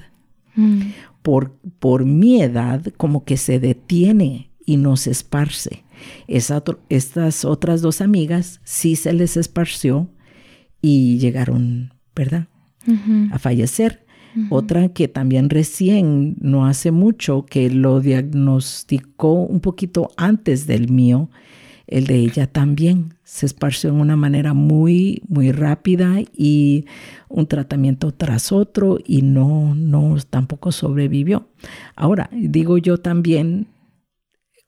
Mm. 0.56 0.82
Por, 1.22 1.52
por 1.80 2.06
mi 2.06 2.42
edad 2.42 2.86
como 2.98 3.26
que 3.26 3.38
se 3.38 3.60
detiene 3.60 4.50
y 4.66 4.78
no 4.78 4.98
se 4.98 5.12
esparce. 5.12 5.84
estas 6.28 7.46
otras 7.46 7.82
dos 7.82 8.02
amigas 8.02 8.62
sí 8.64 8.96
se 8.96 9.14
les 9.14 9.36
esparció 9.36 10.10
y 10.82 11.18
llegaron, 11.18 11.94
¿verdad? 12.16 12.48
A 13.32 13.40
fallecer. 13.40 14.06
Otra 14.50 14.90
que 14.90 15.08
también 15.08 15.50
recién, 15.50 16.38
no 16.40 16.66
hace 16.66 16.92
mucho, 16.92 17.46
que 17.46 17.70
lo 17.70 18.00
diagnosticó 18.00 19.34
un 19.34 19.60
poquito 19.60 20.12
antes 20.18 20.68
del 20.68 20.90
mío, 20.90 21.30
el 21.90 22.06
de 22.06 22.18
ella 22.18 22.48
también 22.48 23.16
se 23.24 23.48
esparció 23.48 23.90
en 23.90 24.00
una 24.00 24.16
manera 24.16 24.54
muy, 24.54 25.24
muy 25.28 25.52
rápida 25.52 26.22
y 26.36 26.86
un 27.28 27.48
tratamiento 27.48 28.12
tras 28.14 28.52
otro 28.52 29.00
y 29.04 29.24
no, 29.24 29.74
no, 29.76 30.16
tampoco 30.30 30.72
sobrevivió. 30.72 31.50
Ahora, 31.96 32.30
digo 32.32 32.78
yo 32.78 33.00
también, 33.00 33.68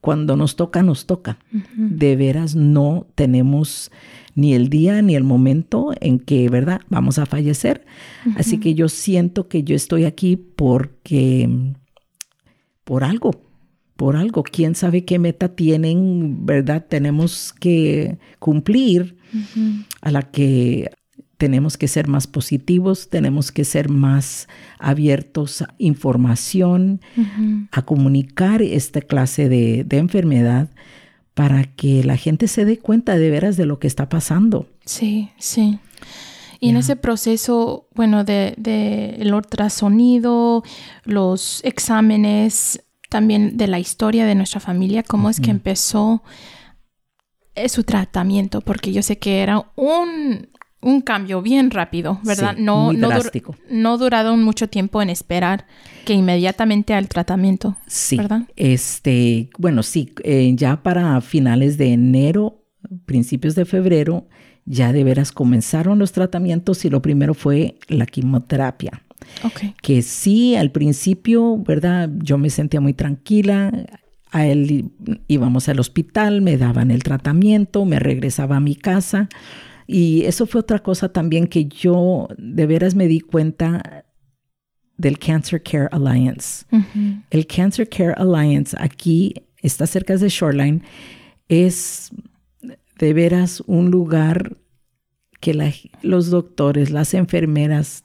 cuando 0.02 0.36
nos 0.36 0.56
toca, 0.56 0.82
nos 0.82 1.06
toca. 1.06 1.38
De 1.76 2.16
veras 2.16 2.56
no 2.56 3.06
tenemos 3.14 3.92
ni 4.34 4.56
el 4.56 4.70
día 4.70 5.02
ni 5.04 5.16
el 5.16 5.24
momento 5.24 5.92
en 6.02 6.20
que, 6.20 6.50
¿verdad? 6.50 6.82
Vamos 6.90 7.20
a 7.20 7.28
fallecer. 7.28 7.86
Así 8.36 8.60
que 8.60 8.74
yo 8.74 8.90
siento 8.90 9.48
que 9.48 9.64
yo 9.64 9.76
estoy 9.76 10.06
aquí 10.06 10.38
porque, 10.38 11.48
por 12.84 13.04
algo, 13.04 13.51
por 14.02 14.16
algo. 14.16 14.42
¿Quién 14.42 14.74
sabe 14.74 15.06
qué 15.06 15.20
meta 15.20 15.50
tienen, 15.50 16.44
verdad? 16.44 16.84
Tenemos 16.90 17.54
que 17.54 18.18
cumplir 18.40 19.16
a 20.02 20.10
la 20.10 20.24
que 20.24 20.90
tenemos 21.38 21.78
que 21.78 21.88
ser 21.88 22.08
más 22.08 22.26
positivos, 22.26 23.10
tenemos 23.12 23.52
que 23.52 23.64
ser 23.64 23.90
más 23.90 24.48
abiertos 24.80 25.62
a 25.62 25.76
información, 25.78 27.00
a 27.72 27.84
comunicar 27.84 28.64
esta 28.64 29.02
clase 29.02 29.50
de, 29.50 29.86
enfermedad 29.92 30.72
para 31.36 31.66
que 31.66 32.04
la 32.04 32.18
gente 32.18 32.48
se 32.48 32.66
dé 32.66 32.80
cuenta 32.80 33.20
de 33.20 33.30
veras 33.30 33.56
de 33.56 33.68
lo 33.68 33.78
que 33.78 33.86
está 33.86 34.10
pasando. 34.10 34.66
Sí, 34.84 35.30
sí. 35.38 35.78
Y 36.60 36.70
en 36.70 36.78
ese 36.78 36.96
proceso, 36.96 37.88
bueno, 37.94 38.24
de, 38.24 38.56
de, 38.58 39.18
el 39.20 39.32
ultrasonido, 39.32 40.64
los 41.06 41.62
exámenes, 41.64 42.82
también 43.12 43.58
de 43.58 43.68
la 43.68 43.78
historia 43.78 44.26
de 44.26 44.36
nuestra 44.36 44.62
familia, 44.62 45.04
cómo 45.04 45.30
es 45.30 45.42
que 45.42 45.52
empezó 45.52 46.24
eh, 47.56 47.68
su 47.68 47.84
tratamiento, 47.84 48.62
porque 48.62 48.94
yo 48.94 49.04
sé 49.04 49.18
que 49.18 49.42
era 49.42 49.66
un, 49.76 50.48
un 50.82 51.02
cambio 51.02 51.42
bien 51.42 51.72
rápido, 51.72 52.22
¿verdad? 52.24 52.56
no, 52.58 52.94
no, 52.94 53.10
no 53.70 53.98
duraron 53.98 54.42
mucho 54.42 54.70
tiempo 54.70 55.02
en 55.02 55.10
esperar 55.10 55.68
que 56.06 56.14
inmediatamente 56.14 56.94
al 56.94 57.10
tratamiento, 57.10 57.76
sí, 57.86 58.16
¿verdad? 58.16 58.44
Este, 58.56 59.50
bueno, 59.58 59.84
sí, 59.84 60.14
eh, 60.24 60.50
ya 60.56 60.82
para 60.82 61.20
finales 61.20 61.78
de 61.78 61.92
enero, 61.92 62.64
principios 63.06 63.56
de 63.56 63.66
febrero, 63.66 64.30
ya 64.64 64.94
de 64.94 65.04
veras 65.04 65.34
comenzaron 65.34 66.00
los 66.00 66.14
tratamientos 66.14 66.86
y 66.86 66.90
lo 66.90 67.02
primero 67.02 67.34
fue 67.34 67.76
la 67.90 68.06
quimioterapia. 68.06 69.04
Que 69.82 70.02
sí, 70.02 70.56
al 70.56 70.72
principio, 70.72 71.58
¿verdad? 71.58 72.10
Yo 72.18 72.38
me 72.38 72.50
sentía 72.50 72.82
muy 72.82 72.94
tranquila. 72.94 73.72
A 74.32 74.46
él 74.46 74.92
íbamos 75.28 75.68
al 75.68 75.80
hospital, 75.80 76.42
me 76.42 76.58
daban 76.58 76.90
el 76.90 77.04
tratamiento, 77.04 77.86
me 77.86 78.00
regresaba 78.00 78.58
a 78.58 78.62
mi 78.62 78.76
casa. 78.76 79.28
Y 79.88 80.24
eso 80.24 80.46
fue 80.46 80.62
otra 80.62 80.80
cosa 80.80 81.10
también 81.10 81.48
que 81.48 81.66
yo 81.66 82.30
de 82.38 82.66
veras 82.66 82.96
me 82.96 83.08
di 83.08 83.20
cuenta 83.20 84.06
del 84.98 85.18
Cancer 85.20 85.62
Care 85.62 85.90
Alliance. 85.92 86.66
El 87.30 87.46
Cancer 87.48 87.90
Care 87.90 88.14
Alliance 88.16 88.78
aquí 88.80 89.34
está 89.62 89.88
cerca 89.88 90.16
de 90.16 90.30
Shoreline. 90.30 90.82
Es 91.50 92.12
de 93.00 93.14
veras 93.14 93.64
un 93.66 93.92
lugar 93.92 94.56
que 95.42 95.74
los 96.04 96.30
doctores, 96.30 96.92
las 96.92 97.14
enfermeras 97.14 98.04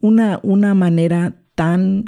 una, 0.00 0.40
una 0.42 0.74
manera 0.74 1.34
tan 1.54 2.04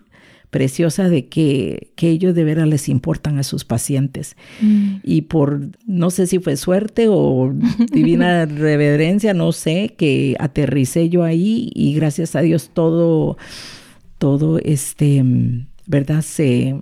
preciosa 0.51 1.09
de 1.09 1.27
que, 1.27 1.93
que, 1.95 2.09
ellos 2.11 2.35
de 2.35 2.45
veras 2.45 2.67
les 2.67 2.89
importan 2.89 3.39
a 3.39 3.43
sus 3.43 3.65
pacientes. 3.65 4.37
Mm. 4.61 4.97
Y 5.03 5.23
por, 5.23 5.69
no 5.87 6.11
sé 6.11 6.27
si 6.27 6.39
fue 6.39 6.57
suerte 6.57 7.07
o 7.09 7.53
divina 7.93 8.47
reverencia, 8.47 9.35
no 9.35 9.53
sé, 9.53 9.95
que 9.97 10.37
aterricé 10.39 11.09
yo 11.09 11.25
ahí 11.25 11.71
y 11.75 11.95
gracias 11.95 12.35
a 12.35 12.41
Dios 12.41 12.71
todo, 12.73 13.37
todo 14.19 14.59
este, 14.59 15.23
¿verdad? 15.87 16.23
Se, 16.23 16.75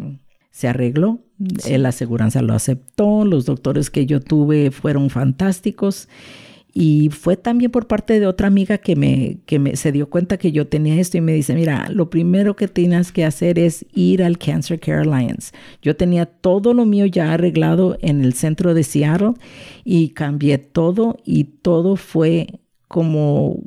se 0.50 0.68
arregló. 0.68 1.20
La 1.68 1.90
aseguranza 1.90 2.40
lo 2.40 2.54
aceptó, 2.54 3.26
los 3.26 3.44
doctores 3.44 3.90
que 3.90 4.06
yo 4.06 4.20
tuve 4.20 4.70
fueron 4.70 5.10
fantásticos 5.10 6.08
y 6.78 7.08
fue 7.08 7.38
también 7.38 7.70
por 7.70 7.86
parte 7.86 8.20
de 8.20 8.26
otra 8.26 8.48
amiga 8.48 8.76
que 8.76 8.96
me, 8.96 9.38
que 9.46 9.58
me 9.58 9.76
se 9.76 9.92
dio 9.92 10.10
cuenta 10.10 10.36
que 10.36 10.52
yo 10.52 10.66
tenía 10.66 11.00
esto 11.00 11.16
y 11.16 11.22
me 11.22 11.32
dice, 11.32 11.54
mira, 11.54 11.88
lo 11.88 12.10
primero 12.10 12.54
que 12.54 12.68
tienes 12.68 13.12
que 13.12 13.24
hacer 13.24 13.58
es 13.58 13.86
ir 13.94 14.22
al 14.22 14.36
Cancer 14.36 14.78
Care 14.78 15.00
Alliance. 15.00 15.54
Yo 15.80 15.96
tenía 15.96 16.26
todo 16.26 16.74
lo 16.74 16.84
mío 16.84 17.06
ya 17.06 17.32
arreglado 17.32 17.96
en 18.02 18.22
el 18.22 18.34
centro 18.34 18.74
de 18.74 18.82
Seattle 18.82 19.32
y 19.84 20.10
cambié 20.10 20.58
todo 20.58 21.16
y 21.24 21.44
todo 21.44 21.96
fue 21.96 22.60
como 22.88 23.58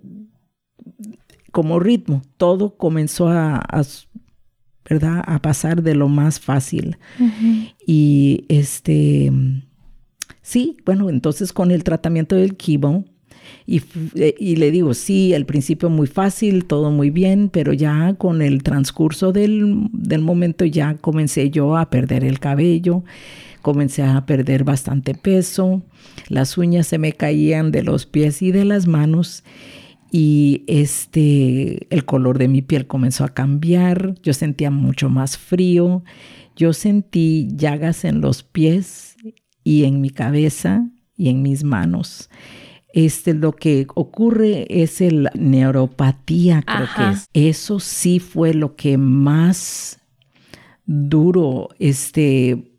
como 1.52 1.80
ritmo. 1.80 2.22
Todo 2.38 2.78
comenzó 2.78 3.28
a, 3.28 3.66
¿verdad? 4.88 5.24
A 5.26 5.42
pasar 5.42 5.82
de 5.82 5.96
lo 5.96 6.10
más 6.10 6.40
fácil. 6.40 7.00
Y 7.88 8.46
este, 8.50 9.32
sí, 10.42 10.78
bueno, 10.86 11.10
entonces 11.10 11.54
con 11.54 11.72
el 11.72 11.84
tratamiento 11.84 12.36
del 12.36 12.56
kibo, 12.56 13.06
y, 13.66 13.82
eh, 14.16 14.36
y, 14.40 14.56
le 14.56 14.72
digo, 14.72 14.94
sí, 14.94 15.34
al 15.34 15.46
principio 15.46 15.90
muy 15.90 16.08
fácil, 16.08 16.66
todo 16.66 16.92
muy 16.92 17.10
bien, 17.10 17.50
pero 17.50 17.74
ya 17.74 18.16
con 18.16 18.42
el 18.42 18.64
transcurso 18.64 19.32
del, 19.32 19.90
del 19.92 20.22
momento 20.22 20.66
ya 20.66 20.96
comencé 20.96 21.50
yo 21.50 21.78
a 21.78 21.90
perder 21.90 22.24
el 22.24 22.40
cabello, 22.40 23.04
comencé 23.62 24.04
a 24.04 24.26
perder 24.26 24.64
bastante 24.64 25.14
peso, 25.14 25.84
las 26.30 26.58
uñas 26.58 26.88
se 26.88 26.98
me 26.98 27.14
caían 27.14 27.72
de 27.72 27.84
los 27.84 28.06
pies 28.06 28.42
y 28.42 28.52
de 28.52 28.66
las 28.66 28.88
manos 28.88 29.44
y 30.12 30.64
este 30.68 31.88
el 31.94 32.06
color 32.06 32.40
de 32.40 32.48
mi 32.48 32.62
piel 32.62 32.88
comenzó 32.88 33.24
a 33.24 33.34
cambiar, 33.34 34.16
yo 34.24 34.34
sentía 34.34 34.72
mucho 34.72 35.10
más 35.10 35.38
frío, 35.38 36.04
yo 36.56 36.74
sentí 36.74 37.50
llagas 37.56 38.06
en 38.06 38.22
los 38.22 38.42
pies 38.44 39.16
y 39.70 39.84
en 39.84 40.02
mi 40.02 40.10
cabeza 40.10 40.90
y 41.16 41.30
en 41.30 41.44
mis 41.44 41.64
manos. 41.64 42.32
Este, 42.92 43.36
lo 43.36 43.52
que 43.52 43.86
ocurre 43.94 44.66
es 44.68 45.00
el 45.00 45.30
neuropatía, 45.36 46.64
creo 46.64 46.88
que 46.98 47.14
es. 47.14 47.30
Eso 47.36 47.80
sí 47.80 48.18
fue 48.18 48.56
lo 48.56 48.76
que 48.76 48.98
más 48.98 50.00
duro, 50.88 51.70
este, 51.78 52.72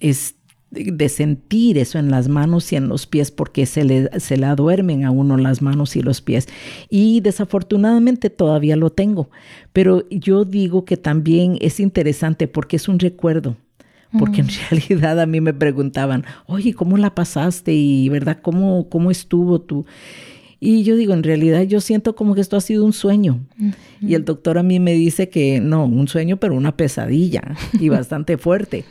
este 0.00 0.38
de 0.70 1.08
sentir 1.08 1.78
eso 1.78 1.98
en 1.98 2.10
las 2.10 2.28
manos 2.28 2.72
y 2.72 2.76
en 2.76 2.88
los 2.88 3.06
pies 3.06 3.30
porque 3.30 3.64
se 3.64 3.84
le, 3.84 4.20
se 4.20 4.36
le 4.36 4.46
duermen 4.54 5.04
a 5.04 5.10
uno 5.10 5.36
las 5.36 5.60
manos 5.60 5.96
y 5.96 6.02
los 6.02 6.22
pies. 6.22 6.46
Y 6.88 7.20
desafortunadamente 7.20 8.30
todavía 8.30 8.76
lo 8.76 8.88
tengo, 8.88 9.28
pero 9.74 10.08
yo 10.08 10.46
digo 10.46 10.86
que 10.86 10.96
también 10.96 11.58
es 11.60 11.78
interesante 11.78 12.48
porque 12.48 12.76
es 12.76 12.88
un 12.88 12.98
recuerdo. 12.98 13.56
Porque 14.16 14.40
en 14.40 14.46
mm. 14.46 14.50
realidad 14.70 15.20
a 15.20 15.26
mí 15.26 15.40
me 15.40 15.52
preguntaban, 15.52 16.24
oye, 16.46 16.72
¿cómo 16.74 16.96
la 16.96 17.14
pasaste? 17.14 17.74
Y, 17.74 18.08
¿verdad? 18.08 18.38
¿Cómo, 18.40 18.88
cómo 18.88 19.10
estuvo 19.10 19.60
tú? 19.60 19.84
Y 20.60 20.82
yo 20.82 20.96
digo, 20.96 21.14
en 21.14 21.22
realidad 21.22 21.62
yo 21.62 21.80
siento 21.80 22.16
como 22.16 22.34
que 22.34 22.40
esto 22.40 22.56
ha 22.56 22.60
sido 22.60 22.84
un 22.84 22.92
sueño. 22.92 23.40
Y 24.00 24.14
el 24.14 24.24
doctor 24.24 24.58
a 24.58 24.62
mí 24.62 24.80
me 24.80 24.94
dice 24.94 25.28
que 25.28 25.60
no, 25.60 25.84
un 25.84 26.08
sueño, 26.08 26.38
pero 26.38 26.56
una 26.56 26.76
pesadilla 26.76 27.42
y 27.78 27.88
bastante 27.90 28.38
fuerte 28.38 28.84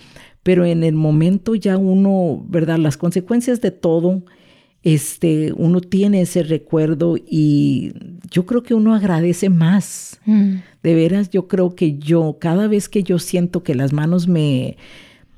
pero 0.47 0.63
en 0.63 0.85
el 0.85 0.95
momento 0.95 1.55
ya 1.55 1.77
uno, 1.77 2.41
¿verdad? 2.47 2.77
Las 2.77 2.95
consecuencias 2.95 3.59
de 3.59 3.71
todo, 3.71 4.23
este, 4.81 5.51
uno 5.51 5.81
tiene 5.81 6.21
ese 6.21 6.41
recuerdo 6.41 7.17
y 7.17 7.91
yo 8.31 8.45
creo 8.45 8.63
que 8.63 8.73
uno 8.73 8.95
agradece 8.95 9.49
más. 9.49 10.21
Mm. 10.25 10.59
De 10.83 10.95
veras, 10.95 11.31
yo 11.31 11.49
creo 11.49 11.75
que 11.75 11.97
yo, 11.97 12.37
cada 12.39 12.69
vez 12.69 12.87
que 12.87 13.03
yo 13.03 13.19
siento 13.19 13.61
que 13.61 13.75
las 13.75 13.91
manos 13.91 14.29
me, 14.29 14.77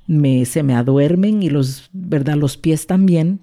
me, 0.09 0.43
se 0.45 0.63
me 0.63 0.73
aduermen 0.73 1.43
y 1.43 1.51
los, 1.51 1.89
¿verdad? 1.93 2.35
Los 2.35 2.57
pies 2.57 2.87
también, 2.87 3.41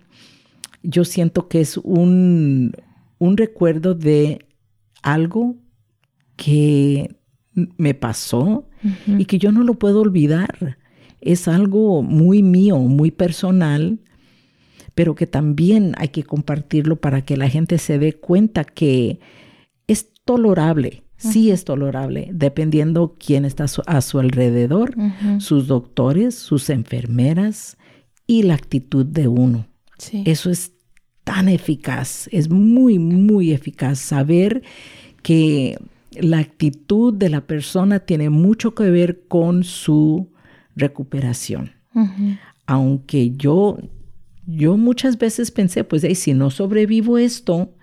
yo 0.83 1.05
siento 1.05 1.47
que 1.47 1.61
es 1.61 1.77
un, 1.77 2.73
un 3.19 3.37
recuerdo 3.37 3.95
de 3.95 4.45
algo 5.01 5.55
que 6.35 7.15
me 7.55 7.95
pasó 7.95 8.69
y 9.07 9.27
que 9.27 9.39
yo 9.39 9.53
no 9.53 9.63
lo 9.63 9.75
puedo 9.75 10.01
olvidar. 10.01 10.77
Es 11.21 11.47
algo 11.47 12.03
muy 12.03 12.43
mío, 12.43 12.79
muy 12.79 13.13
personal, 13.13 14.01
pero 14.97 15.15
que 15.15 15.29
también 15.29 15.95
hay 15.99 16.09
que 16.09 16.25
compartirlo 16.25 16.97
para 16.97 17.25
que 17.25 17.37
la 17.37 17.49
gente 17.49 17.79
se 17.79 18.01
dé 18.01 18.15
cuenta 18.15 18.65
que 18.65 19.21
es 19.87 20.13
tolerable, 20.25 21.05
sí 21.17 21.51
es 21.51 21.65
tolerable, 21.65 22.31
dependiendo 22.33 23.17
quién 23.19 23.45
está 23.45 23.67
a 23.87 24.01
su 24.01 24.19
alrededor, 24.19 24.95
sus 25.39 25.67
doctores, 25.67 26.35
sus 26.35 26.71
enfermeras 26.71 27.77
y 28.27 28.43
la 28.43 28.55
actitud 28.55 29.07
de 29.07 29.29
uno. 29.29 29.67
Eso 30.25 30.51
es 30.51 30.73
tan 31.25 31.49
eficaz, 31.49 32.29
es 32.31 32.51
muy, 32.51 32.99
muy 32.99 33.53
eficaz 33.53 33.99
saber 33.99 34.63
que 35.23 35.79
la 36.13 36.39
actitud 36.39 37.13
de 37.13 37.29
la 37.29 37.47
persona 37.47 38.01
tiene 38.01 38.31
mucho 38.31 38.75
que 38.75 38.91
ver 38.91 39.25
con 39.29 39.65
su 39.65 40.31
recuperación. 40.77 41.73
Aunque 42.67 43.33
yo, 43.37 43.79
yo 44.47 44.77
muchas 44.77 45.19
veces 45.19 45.51
pensé, 45.51 45.83
pues 45.83 46.07
si 46.19 46.35
no 46.35 46.51
sobrevivo 46.51 47.17
esto, 47.19 47.76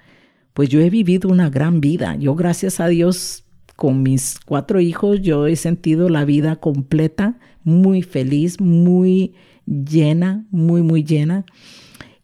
pues 0.53 0.69
yo 0.69 0.79
he 0.79 0.89
vivido 0.89 1.29
una 1.29 1.49
gran 1.49 1.81
vida. 1.81 2.15
Yo 2.15 2.35
gracias 2.35 2.79
a 2.79 2.87
Dios 2.87 3.43
con 3.75 4.03
mis 4.03 4.39
cuatro 4.45 4.79
hijos, 4.79 5.21
yo 5.21 5.47
he 5.47 5.55
sentido 5.55 6.09
la 6.09 6.25
vida 6.25 6.57
completa, 6.57 7.39
muy 7.63 8.01
feliz, 8.01 8.61
muy 8.61 9.33
llena, 9.65 10.45
muy, 10.51 10.81
muy 10.81 11.03
llena. 11.03 11.45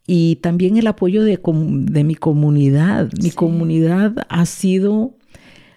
Y 0.06 0.38
también 0.38 0.78
el 0.78 0.88
apoyo 0.88 1.24
de, 1.24 1.39
de 1.44 2.04
mi 2.04 2.15
comunidad. 2.15 3.10
Mi 3.22 3.32
comunidad 3.32 4.15
ha 4.30 4.46
sido 4.46 5.15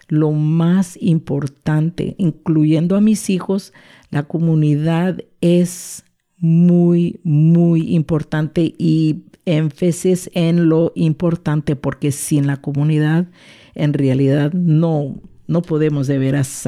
lo 0.09 0.33
más 0.33 0.99
importante, 1.01 2.15
incluyendo 2.19 2.97
a 2.97 3.01
mis 3.01 3.31
hijos, 3.31 3.73
la 4.11 4.25
comunidad 4.25 5.25
es 5.41 6.05
muy, 6.37 7.21
muy 7.25 7.95
importante 7.95 8.75
y 8.77 9.25
énfasis 9.45 10.31
en 10.35 10.69
lo 10.69 10.93
importante 10.95 11.77
porque 11.77 12.13
sin 12.13 12.47
la 12.47 12.59
comunidad 12.59 13.27
en 13.75 13.93
realidad 13.93 14.53
no, 14.53 15.21
no 15.47 15.63
podemos 15.63 16.07
de 16.07 16.19
veras 16.19 16.67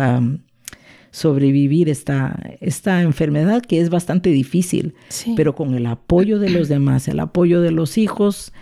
sobrevivir 1.10 1.88
esta, 1.88 2.56
esta 2.60 3.02
enfermedad 3.02 3.62
que 3.62 3.80
es 3.80 3.88
bastante 3.88 4.30
difícil, 4.30 4.94
pero 5.37 5.54
con 5.54 5.74
el 5.74 5.87
apoyo 5.87 6.38
de 6.38 6.50
los 6.50 6.68
demás, 6.68 7.06
el 7.06 7.20
apoyo 7.20 7.60
de 7.60 7.70
los 7.70 7.98
hijos, 7.98 8.52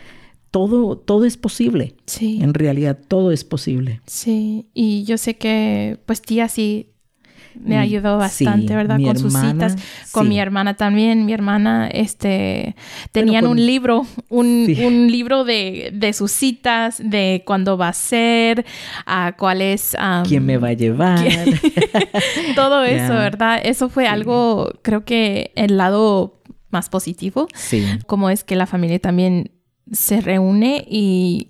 todo, 0.51 0.99
todo 0.99 1.25
es 1.25 1.39
posible. 1.39 1.95
Sí. 2.07 2.41
En 2.43 2.53
realidad 2.53 2.99
todo 3.09 3.33
es 3.33 3.43
posible. 3.45 4.03
Sí, 4.07 4.67
y 4.75 5.05
yo 5.05 5.17
sé 5.17 5.39
que 5.39 5.99
pues 6.05 6.21
tía 6.21 6.49
sí 6.49 6.92
me 7.61 7.79
ayudó 7.79 8.19
bastante, 8.19 8.75
¿verdad? 8.75 8.99
Con 9.03 9.19
sus 9.19 9.33
citas, 9.33 9.77
con 10.11 10.29
mi 10.29 10.39
hermana 10.39 10.75
también. 10.75 11.27
Mi 11.27 11.33
hermana, 11.33 11.89
este, 11.89 12.75
tenían 13.13 13.47
un 13.47 13.65
libro, 13.65 14.07
un, 14.29 14.67
libro 15.11 15.45
de, 15.45 16.13
sus 16.15 16.33
citas, 16.33 17.01
de 17.03 17.43
cuándo 17.47 17.77
va 17.77 17.89
a 17.89 17.93
ser, 17.93 18.65
a 19.07 19.35
cuál 19.39 19.63
es... 19.63 19.97
¿Quién 20.27 20.47
me 20.47 20.59
va 20.59 20.69
a 20.69 20.73
llevar? 20.73 21.21
Todo 22.55 22.85
eso, 22.85 23.15
¿verdad? 23.15 23.61
Eso 23.63 23.89
fue 23.89 24.07
algo, 24.07 24.71
creo 24.83 25.05
que 25.05 25.53
el 25.55 25.77
lado 25.77 26.43
más 26.71 26.89
positivo. 26.89 27.49
Sí. 27.55 27.85
Como 28.07 28.31
es 28.31 28.45
que 28.45 28.57
la 28.57 28.67
familia 28.67 28.99
también 28.99 29.53
se 29.91 30.21
reúne 30.21 30.85
y 30.89 31.49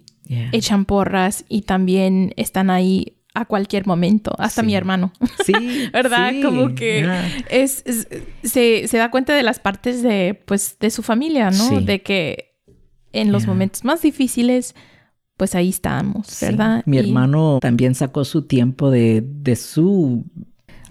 echan 0.52 0.84
porras 0.84 1.44
y 1.48 1.62
también 1.62 2.32
están 2.36 2.70
ahí 2.70 3.18
a 3.34 3.44
cualquier 3.46 3.86
momento, 3.86 4.34
hasta 4.38 4.62
mi 4.62 4.74
hermano. 4.74 5.12
Sí. 5.44 5.52
¿Verdad? 5.92 6.32
Como 6.42 6.74
que 6.74 7.08
es, 7.48 7.84
se, 8.42 8.88
se, 8.88 8.98
da 8.98 9.10
cuenta 9.10 9.34
de 9.34 9.42
las 9.42 9.58
partes 9.58 10.02
de, 10.02 10.40
pues, 10.44 10.76
de 10.78 10.90
su 10.90 11.02
familia, 11.02 11.50
¿no? 11.50 11.80
De 11.80 12.02
que 12.02 12.52
en 13.12 13.32
los 13.32 13.46
momentos 13.46 13.84
más 13.84 14.02
difíciles, 14.02 14.74
pues 15.36 15.54
ahí 15.54 15.70
estamos, 15.70 16.38
¿verdad? 16.40 16.82
Mi 16.86 16.98
hermano 16.98 17.58
también 17.60 17.94
sacó 17.94 18.24
su 18.24 18.42
tiempo 18.42 18.90
de, 18.90 19.22
de 19.26 19.56
su 19.56 20.24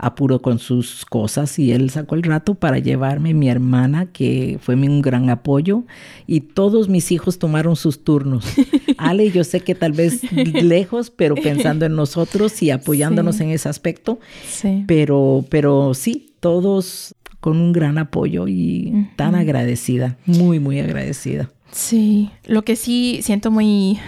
apuro 0.01 0.41
con 0.41 0.57
sus 0.57 1.05
cosas 1.05 1.59
y 1.59 1.71
él 1.71 1.91
sacó 1.91 2.15
el 2.15 2.23
rato 2.23 2.55
para 2.55 2.79
llevarme 2.79 3.35
mi 3.35 3.49
hermana, 3.49 4.07
que 4.07 4.57
fue 4.59 4.73
un 4.73 5.01
gran 5.01 5.29
apoyo, 5.29 5.83
y 6.25 6.41
todos 6.41 6.89
mis 6.89 7.11
hijos 7.11 7.37
tomaron 7.37 7.75
sus 7.75 8.03
turnos. 8.03 8.45
Ale, 8.97 9.29
yo 9.29 9.43
sé 9.43 9.59
que 9.59 9.75
tal 9.75 9.91
vez 9.91 10.23
lejos, 10.33 11.11
pero 11.11 11.35
pensando 11.35 11.85
en 11.85 11.95
nosotros 11.95 12.63
y 12.63 12.71
apoyándonos 12.71 13.39
en 13.41 13.51
ese 13.51 13.69
aspecto, 13.69 14.19
sí. 14.47 14.85
Pero, 14.87 15.45
pero 15.49 15.93
sí, 15.93 16.33
todos 16.39 17.13
con 17.39 17.57
un 17.57 17.71
gran 17.71 17.99
apoyo 17.99 18.47
y 18.47 19.07
tan 19.17 19.35
agradecida, 19.35 20.17
muy, 20.25 20.59
muy 20.59 20.79
agradecida. 20.79 21.51
Sí, 21.71 22.31
lo 22.45 22.63
que 22.63 22.75
sí 22.75 23.19
siento 23.21 23.51
muy, 23.51 23.99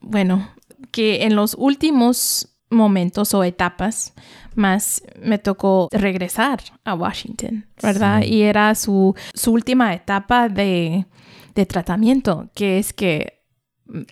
bueno, 0.00 0.50
que 0.92 1.24
en 1.24 1.34
los 1.34 1.56
últimos 1.58 2.55
momentos 2.70 3.32
o 3.34 3.44
etapas, 3.44 4.12
más 4.54 5.02
me 5.20 5.38
tocó 5.38 5.88
regresar 5.92 6.60
a 6.84 6.94
Washington, 6.94 7.66
¿verdad? 7.82 8.22
Y 8.22 8.42
era 8.42 8.74
su, 8.74 9.14
su 9.34 9.52
última 9.52 9.94
etapa 9.94 10.48
de, 10.48 11.06
de, 11.54 11.66
tratamiento, 11.66 12.50
que 12.54 12.78
es 12.78 12.92
que 12.92 13.44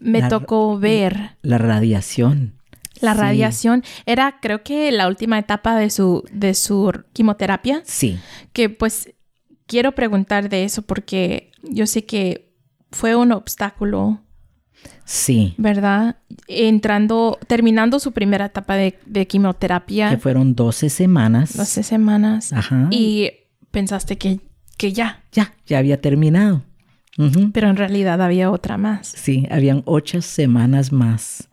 me 0.01 0.23
tocó 0.29 0.79
ver... 0.79 1.37
La 1.43 1.59
radiación. 1.59 2.55
La 3.01 3.14
radiación 3.14 3.83
era, 4.07 4.38
creo 4.40 4.62
que, 4.62 4.93
la 4.93 5.09
última 5.09 5.38
etapa 5.38 5.77
de 5.77 5.90
su, 5.90 6.23
de 6.33 6.55
su 6.55 6.93
quimioterapia. 7.12 7.83
Sí. 7.85 8.19
Que 8.53 8.71
pues 8.71 9.12
quiero 9.67 9.93
preguntar 9.93 10.49
de 10.49 10.64
eso 10.64 10.83
porque 10.83 11.51
yo 11.62 11.87
sé 11.87 12.05
que 12.05 12.55
fue 12.93 13.17
un 13.17 13.33
obstáculo 13.33 14.24
Sí. 15.05 15.55
¿Verdad? 15.59 16.16
Entrando, 16.49 17.38
terminando 17.47 17.99
su 17.99 18.12
primera 18.12 18.47
etapa 18.47 18.77
de, 18.77 19.27
quimioterapia. 19.27 20.11
Que 20.11 20.16
fueron 20.16 20.55
12 20.55 20.88
semanas. 20.88 21.57
12 21.57 21.83
semanas. 21.83 22.53
Ajá. 22.53 22.88
Y 22.90 23.31
pensaste 23.70 24.16
que, 24.16 24.40
que 24.77 24.92
ya. 24.92 25.23
Ya, 25.33 25.55
ya 25.66 25.79
había 25.79 26.01
terminado. 26.01 26.62
Pero 27.53 27.68
en 27.68 27.77
realidad 27.77 28.20
había 28.20 28.51
otra 28.51 28.77
más. 28.77 29.07
Sí, 29.07 29.47
habían 29.51 29.83
ocho 29.85 30.20
semanas 30.20 30.90
más. 30.90 31.49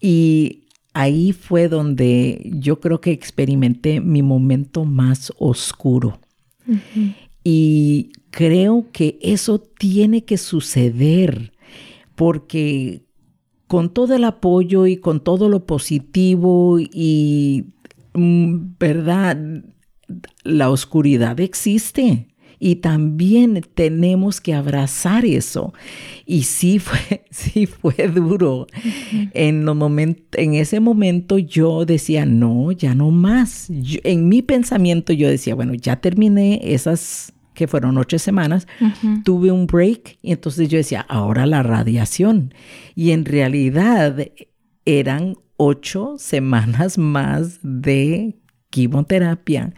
Y 0.00 0.64
ahí 0.92 1.32
fue 1.32 1.68
donde 1.68 2.50
yo 2.54 2.80
creo 2.80 3.00
que 3.00 3.12
experimenté 3.12 4.00
mi 4.00 4.22
momento 4.22 4.84
más 4.84 5.32
oscuro. 5.38 6.18
Y 7.44 8.10
creo 8.30 8.86
que 8.92 9.18
eso 9.22 9.60
tiene 9.60 10.24
que 10.24 10.36
suceder 10.36 11.52
porque 12.18 13.04
con 13.68 13.94
todo 13.94 14.16
el 14.16 14.24
apoyo 14.24 14.88
y 14.88 14.96
con 14.96 15.20
todo 15.20 15.48
lo 15.48 15.66
positivo 15.66 16.80
y, 16.80 17.66
mm, 18.12 18.72
¿verdad? 18.80 19.38
La 20.42 20.68
oscuridad 20.68 21.38
existe. 21.38 22.26
Y 22.58 22.76
también 22.76 23.60
tenemos 23.74 24.40
que 24.40 24.52
abrazar 24.52 25.24
eso. 25.24 25.72
Y 26.26 26.42
sí 26.42 26.80
fue, 26.80 27.22
sí 27.30 27.66
fue 27.66 27.94
duro. 28.12 28.66
en, 29.32 29.64
los 29.64 29.78
en 30.32 30.54
ese 30.54 30.80
momento 30.80 31.38
yo 31.38 31.84
decía, 31.84 32.26
no, 32.26 32.72
ya 32.72 32.96
no 32.96 33.12
más. 33.12 33.70
en 33.70 34.28
mi 34.28 34.42
pensamiento 34.42 35.12
yo 35.12 35.28
decía, 35.28 35.54
bueno, 35.54 35.74
ya 35.74 36.00
terminé 36.00 36.60
esas 36.64 37.32
que 37.58 37.66
fueron 37.66 37.98
ocho 37.98 38.20
semanas, 38.20 38.68
tuve 39.24 39.50
un 39.50 39.66
break 39.66 40.16
y 40.22 40.30
entonces 40.30 40.68
yo 40.68 40.78
decía, 40.78 41.04
ahora 41.08 41.44
la 41.44 41.64
radiación. 41.64 42.54
Y 42.94 43.10
en 43.10 43.24
realidad 43.24 44.28
eran 44.84 45.34
ocho 45.56 46.14
semanas 46.18 46.98
más 46.98 47.58
de 47.62 48.38
quimioterapia. 48.70 49.74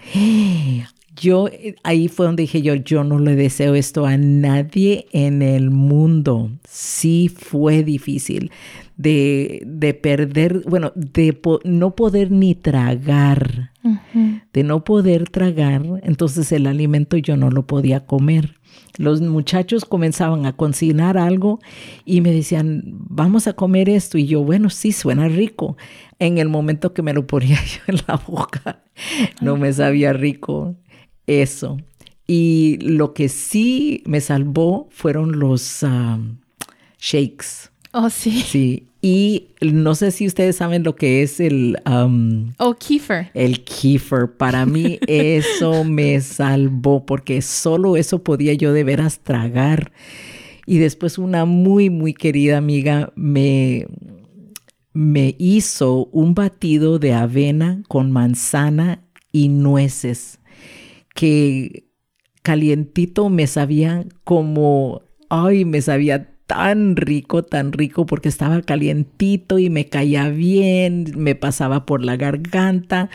Yo 1.17 1.49
ahí 1.83 2.09
fue 2.09 2.27
donde 2.27 2.43
dije 2.43 2.63
yo, 2.63 2.75
yo 2.75 3.05
no 3.05 3.19
le 3.19 3.37
deseo 3.37 3.75
esto 3.75 4.07
a 4.07 4.17
nadie 4.17 5.07
en 5.13 5.43
el 5.43 5.71
mundo. 5.71 6.51
Sí 6.65 7.29
fue 7.29 7.83
difícil 7.83 8.51
de, 8.97 9.63
de 9.67 9.95
perder, 9.95 10.63
bueno, 10.69 10.93
de 10.95 11.39
no 11.65 11.97
poder 11.97 12.31
ni 12.31 12.55
tragar, 12.55 13.73
de 14.53 14.63
no 14.63 14.85
poder 14.85 15.31
tragar, 15.31 15.83
entonces 16.03 16.53
el 16.53 16.67
alimento 16.67 17.17
yo 17.17 17.37
no 17.39 17.51
lo 17.51 17.67
podía 17.67 18.05
comer. 18.05 18.57
Los 18.99 19.23
muchachos 19.23 19.87
comenzaban 19.87 20.45
a 20.45 20.53
cocinar 20.53 21.17
algo 21.17 21.61
y 22.05 22.21
me 22.21 22.31
decían, 22.31 22.83
vamos 22.85 23.47
a 23.47 23.55
comer 23.55 23.89
esto. 23.89 24.19
Y 24.19 24.27
yo, 24.27 24.45
bueno, 24.45 24.69
sí, 24.69 24.93
suena 24.93 25.29
rico. 25.29 25.77
En 26.19 26.37
el 26.37 26.51
momento 26.51 26.93
que 26.93 27.03
me 27.03 27.15
lo 27.15 27.27
ponía 27.27 27.57
yo 27.65 27.81
en 27.87 28.03
la 28.07 28.17
boca, 28.17 28.83
no 29.41 29.57
me 29.57 29.73
sabía 29.73 30.13
rico 30.13 30.77
eso. 31.31 31.79
Y 32.27 32.79
lo 32.81 33.13
que 33.13 33.29
sí 33.29 34.03
me 34.07 34.21
salvó 34.21 34.89
fueron 34.91 35.39
los 35.39 35.83
um, 35.83 36.37
shakes. 36.99 37.71
Oh, 37.93 38.11
sí. 38.11 38.43
Sí. 38.43 38.87
Y 39.03 39.49
no 39.63 39.95
sé 39.95 40.11
si 40.11 40.27
ustedes 40.27 40.57
saben 40.57 40.85
lo 40.85 40.95
que 40.95 41.23
es 41.23 41.41
el... 41.41 41.79
Um, 41.91 42.53
oh, 42.59 42.75
kefir. 42.75 43.31
El 43.35 43.65
kefir. 43.65 44.29
Para 44.37 44.67
mí 44.67 44.99
eso 45.07 45.85
me 45.85 46.21
salvó 46.21 47.07
porque 47.07 47.43
solo 47.43 47.97
eso 47.97 48.23
podía 48.23 48.55
yo 48.55 48.73
de 48.73 48.85
veras 48.85 49.21
tragar. 49.21 49.93
Y 50.67 50.79
después 50.79 51.19
una 51.19 51.47
muy, 51.47 51.91
muy 51.91 52.13
querida 52.13 52.59
amiga 52.59 53.13
me, 53.17 53.87
me 54.93 55.35
hizo 55.39 56.07
un 56.13 56.35
batido 56.35 56.99
de 56.99 57.15
avena 57.15 57.83
con 57.89 58.13
manzana 58.13 59.03
y 59.33 59.49
nueces 59.49 60.40
que 61.15 61.91
calientito 62.43 63.29
me 63.29 63.47
sabía 63.47 64.07
como, 64.25 65.03
ay, 65.29 65.65
me 65.65 65.83
sabía 65.83 66.31
tan 66.51 66.97
rico, 66.97 67.45
tan 67.45 67.71
rico 67.71 68.07
porque 68.07 68.29
estaba 68.29 68.61
calientito 68.63 69.61
y 69.61 69.71
me 69.71 69.87
caía 69.87 70.31
bien, 70.31 71.13
me 71.17 71.37
pasaba 71.37 71.87
por 71.87 72.05
la 72.05 72.17
garganta. 72.17 73.09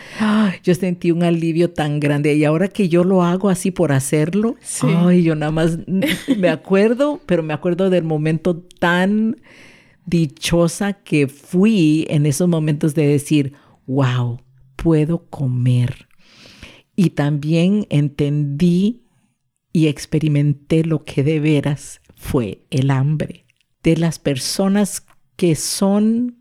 yo 0.64 0.74
sentí 0.74 1.12
un 1.12 1.22
alivio 1.22 1.70
tan 1.72 2.00
grande 2.00 2.34
y 2.36 2.46
ahora 2.46 2.70
que 2.70 2.88
yo 2.88 3.04
lo 3.04 3.24
hago 3.24 3.50
así 3.50 3.72
por 3.72 3.92
hacerlo, 3.92 4.56
ay, 4.84 5.24
yo 5.24 5.36
nada 5.36 5.52
más 5.52 5.80
me 6.38 6.48
acuerdo, 6.48 7.20
pero 7.26 7.44
me 7.44 7.54
acuerdo 7.54 7.90
del 7.90 8.06
momento 8.06 8.56
tan 8.80 9.36
dichosa 10.06 10.94
que 10.94 11.28
fui 11.28 12.08
en 12.10 12.26
esos 12.26 12.48
momentos 12.48 12.96
de 12.96 13.06
decir, 13.06 13.52
wow, 13.86 14.40
puedo 14.78 15.26
comer. 15.30 16.08
Y 16.96 17.12
también 17.12 17.88
entendí 17.90 19.04
y 19.74 19.88
experimenté 19.88 20.86
lo 20.86 21.04
que 21.04 21.24
de 21.24 21.40
veras 21.40 22.02
fue 22.16 22.66
el 22.70 22.92
hambre 22.92 23.46
de 23.84 23.98
las 23.98 24.18
personas 24.18 25.06
que 25.36 25.56
son, 25.56 26.38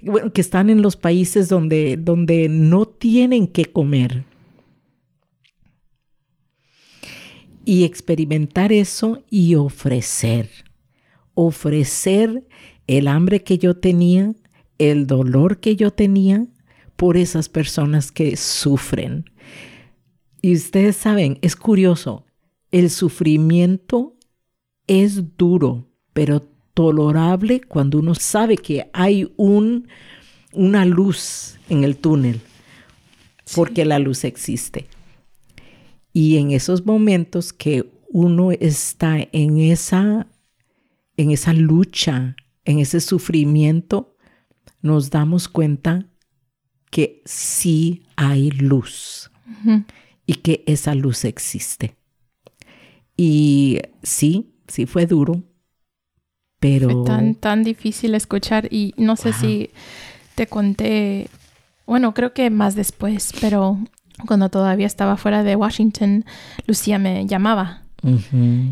bueno, 0.00 0.32
que 0.32 0.40
están 0.40 0.70
en 0.70 0.80
los 0.80 0.96
países 0.96 1.48
donde, 1.48 1.96
donde 1.96 2.48
no 2.48 2.86
tienen 2.86 3.48
que 3.48 3.64
comer. 3.64 4.24
Y 7.64 7.84
experimentar 7.84 8.72
eso 8.72 9.24
y 9.30 9.54
ofrecer, 9.54 10.50
ofrecer 11.34 12.46
el 12.86 13.08
hambre 13.08 13.42
que 13.42 13.58
yo 13.58 13.76
tenía, 13.76 14.34
el 14.78 15.06
dolor 15.06 15.58
que 15.58 15.74
yo 15.74 15.90
tenía 15.90 16.46
por 16.96 17.16
esas 17.16 17.48
personas 17.48 18.12
que 18.12 18.36
sufren. 18.36 19.24
Y 20.44 20.54
ustedes 20.56 20.96
saben, 20.96 21.38
es 21.40 21.54
curioso, 21.54 22.26
el 22.72 22.90
sufrimiento 22.90 24.16
es 24.88 25.36
duro, 25.36 25.86
pero 26.12 26.40
tolerable 26.74 27.60
cuando 27.60 28.00
uno 28.00 28.16
sabe 28.16 28.56
que 28.56 28.90
hay 28.92 29.32
un, 29.36 29.86
una 30.52 30.84
luz 30.84 31.60
en 31.68 31.84
el 31.84 31.96
túnel, 31.96 32.40
porque 33.54 33.84
la 33.84 34.00
luz 34.00 34.24
existe. 34.24 34.88
Y 36.12 36.38
en 36.38 36.50
esos 36.50 36.84
momentos 36.84 37.52
que 37.52 37.88
uno 38.08 38.50
está 38.50 39.18
en 39.30 39.58
esa, 39.58 40.26
en 41.16 41.30
esa 41.30 41.52
lucha, 41.52 42.34
en 42.64 42.80
ese 42.80 43.00
sufrimiento, 43.00 44.16
nos 44.80 45.10
damos 45.10 45.46
cuenta 45.46 46.08
que 46.90 47.22
sí 47.24 48.02
hay 48.16 48.50
luz 48.50 49.30
y 50.26 50.34
que 50.34 50.64
esa 50.66 50.94
luz 50.94 51.24
existe. 51.24 51.96
Y 53.16 53.80
sí, 54.02 54.54
sí 54.66 54.86
fue 54.86 55.06
duro, 55.06 55.42
pero... 56.58 56.90
Fue 56.90 57.04
tan, 57.04 57.34
tan 57.34 57.64
difícil 57.64 58.14
escuchar 58.14 58.68
y 58.70 58.94
no 58.96 59.16
sé 59.16 59.32
si 59.32 59.70
te 60.34 60.46
conté, 60.46 61.28
bueno, 61.86 62.14
creo 62.14 62.32
que 62.32 62.50
más 62.50 62.74
después, 62.74 63.32
pero 63.40 63.78
cuando 64.26 64.48
todavía 64.48 64.86
estaba 64.86 65.16
fuera 65.16 65.42
de 65.42 65.56
Washington, 65.56 66.24
Lucía 66.66 66.98
me 66.98 67.26
llamaba 67.26 67.82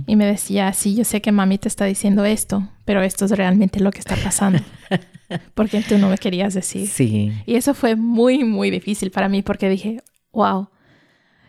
y 0.06 0.16
me 0.16 0.26
decía, 0.26 0.72
sí, 0.72 0.96
yo 0.96 1.04
sé 1.04 1.20
que 1.22 1.30
mami 1.30 1.58
te 1.58 1.68
está 1.68 1.84
diciendo 1.84 2.24
esto, 2.24 2.68
pero 2.84 3.02
esto 3.02 3.26
es 3.26 3.30
realmente 3.30 3.78
lo 3.78 3.92
que 3.92 4.00
está 4.00 4.16
pasando. 4.16 4.60
porque 5.54 5.82
tú 5.82 5.98
no 5.98 6.08
me 6.08 6.18
querías 6.18 6.54
decir. 6.54 6.88
Sí. 6.88 7.32
Y 7.46 7.54
eso 7.54 7.74
fue 7.74 7.94
muy, 7.94 8.42
muy 8.42 8.70
difícil 8.70 9.12
para 9.12 9.28
mí 9.28 9.42
porque 9.42 9.68
dije, 9.68 10.02
wow, 10.32 10.68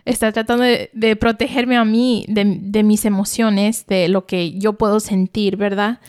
está 0.06 0.32
tratando 0.32 0.64
de, 0.64 1.16
protegerme 1.20 1.78
a 1.78 1.86
mí 1.86 2.26
de, 2.28 2.84
mis 2.84 3.06
emociones, 3.06 3.86
de 3.88 4.08
lo 4.08 4.26
que 4.26 4.58
yo 4.58 4.74
puedo 4.74 5.00
sentir, 5.00 5.58
¿verdad? 5.58 6.00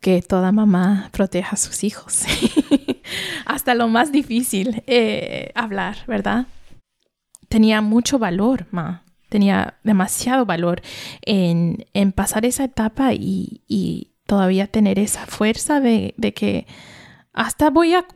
Que 0.00 0.22
toda 0.22 0.52
mamá 0.52 1.10
proteja 1.12 1.54
a 1.54 1.58
sus 1.58 1.84
hijos. 1.84 2.24
Hasta 3.46 3.74
lo 3.74 3.88
más 3.88 4.12
difícil, 4.12 4.82
eh, 4.86 5.52
hablar, 5.54 5.98
¿verdad? 6.06 6.46
Tenía 7.48 7.80
mucho 7.82 8.18
valor, 8.18 8.66
ma 8.70 9.02
tenía 9.32 9.78
demasiado 9.82 10.44
valor 10.44 10.82
en, 11.22 11.86
pasar 12.14 12.44
esa 12.44 12.64
etapa 12.64 13.14
y, 13.14 14.10
todavía 14.26 14.66
tener 14.66 14.98
esa 14.98 15.26
fuerza 15.26 15.80
de, 15.80 16.14
que 16.36 16.66
hasta 17.32 17.70
voy 17.70 17.94
a, 17.94 18.06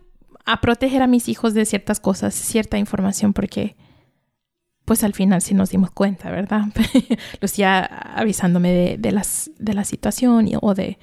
proteger 0.61 1.03
a 1.03 1.07
mis 1.07 1.29
hijos 1.29 1.55
de 1.55 1.65
ciertas 1.65 2.01
cosas, 2.01 2.35
cierta 2.35 2.79
información, 2.79 3.33
porque 3.33 3.77
pues 4.87 5.05
al 5.05 5.13
final 5.13 5.43
sí 5.43 5.53
nos 5.53 5.69
dimos 5.69 5.91
cuenta, 5.91 6.31
¿verdad? 6.31 6.65
Lucía 7.43 7.85
avisándome 7.85 8.97
de, 8.97 9.13
las, 9.13 9.51
de 9.59 9.75
la 9.75 9.85
situación 9.85 10.49
o 10.63 10.75
de, 10.75 10.99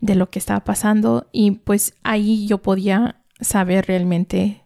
lo 0.00 0.30
que 0.30 0.38
estaba 0.38 0.64
pasando 0.64 1.28
y 1.32 1.50
pues 1.50 1.94
ahí 2.02 2.46
yo 2.46 2.62
podía 2.62 3.22
saber 3.40 3.86
realmente 3.86 4.64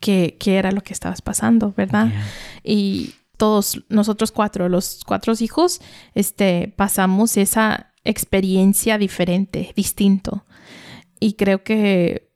qué, 0.00 0.36
era 0.44 0.72
lo 0.72 0.82
que 0.82 0.92
estabas 0.92 1.22
pasando, 1.22 1.72
¿verdad? 1.76 2.12
Y 2.62 3.14
todos 3.38 3.84
nosotros 3.88 4.32
cuatro, 4.32 4.68
los 4.68 5.00
cuatro 5.06 5.32
hijos, 5.40 5.80
este, 6.14 6.74
pasamos 6.76 7.36
esa, 7.36 7.94
experiencia 8.04 8.98
diferente, 8.98 9.72
distinto. 9.74 10.44
Y 11.18 11.34
creo 11.34 11.64
que, 11.64 12.30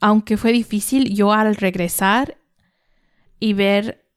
aunque 0.00 0.36
fue 0.36 0.52
difícil, 0.52 1.14
yo 1.14 1.32
al 1.32 1.56
regresar 1.56 2.38
y 3.40 3.52
ver 3.52 4.08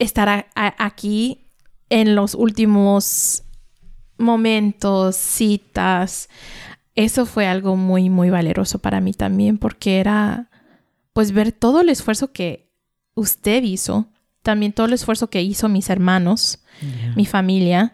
estar 0.00 0.48
aquí 0.54 1.46
en 1.88 2.16
los 2.16 2.34
últimos 2.34 3.44
momentos, 4.18 5.16
citas, 5.16 6.28
eso 6.94 7.24
fue 7.24 7.46
algo 7.46 7.76
muy, 7.76 8.10
muy 8.10 8.30
valeroso 8.30 8.78
para 8.78 9.00
mí 9.00 9.12
también, 9.12 9.58
porque 9.58 10.00
era 10.00 10.50
pues 11.12 11.32
ver 11.32 11.52
todo 11.52 11.80
el 11.80 11.88
esfuerzo 11.88 12.32
que 12.32 12.70
usted 13.14 13.62
hizo, 13.62 14.08
también 14.42 14.72
todo 14.72 14.86
el 14.86 14.92
esfuerzo 14.92 15.30
que 15.30 15.42
hizo 15.42 15.68
mis 15.68 15.90
hermanos, 15.90 16.62
mi 17.14 17.26
familia, 17.26 17.92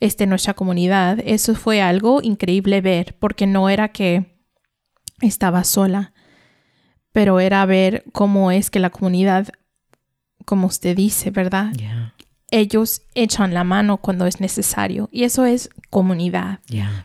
este, 0.00 0.26
nuestra 0.26 0.54
comunidad. 0.54 1.20
Eso 1.24 1.54
fue 1.54 1.80
algo 1.80 2.20
increíble 2.22 2.80
ver, 2.80 3.16
porque 3.18 3.46
no 3.46 3.68
era 3.68 3.88
que 3.88 4.36
estaba 5.20 5.64
sola, 5.64 6.12
pero 7.12 7.40
era 7.40 7.64
ver 7.66 8.04
cómo 8.12 8.50
es 8.50 8.70
que 8.70 8.78
la 8.78 8.90
comunidad, 8.90 9.48
como 10.46 10.66
usted 10.68 10.96
dice, 10.96 11.30
¿verdad? 11.30 11.72
Ellos 12.50 13.02
echan 13.14 13.52
la 13.52 13.64
mano 13.64 13.98
cuando 13.98 14.24
es 14.26 14.40
necesario 14.40 15.08
y 15.12 15.24
eso 15.24 15.44
es 15.44 15.68
comunidad, 15.90 16.60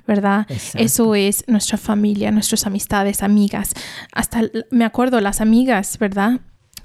¿verdad? 0.08 0.46
Eso 0.76 1.16
es 1.16 1.44
nuestra 1.48 1.78
familia, 1.78 2.32
nuestras 2.32 2.66
amistades, 2.66 3.24
amigas. 3.24 3.74
Hasta 4.14 4.44
me 4.70 4.86
acuerdo 4.86 5.20
las 5.20 5.42
amigas, 5.42 5.98
¿verdad? 5.98 6.40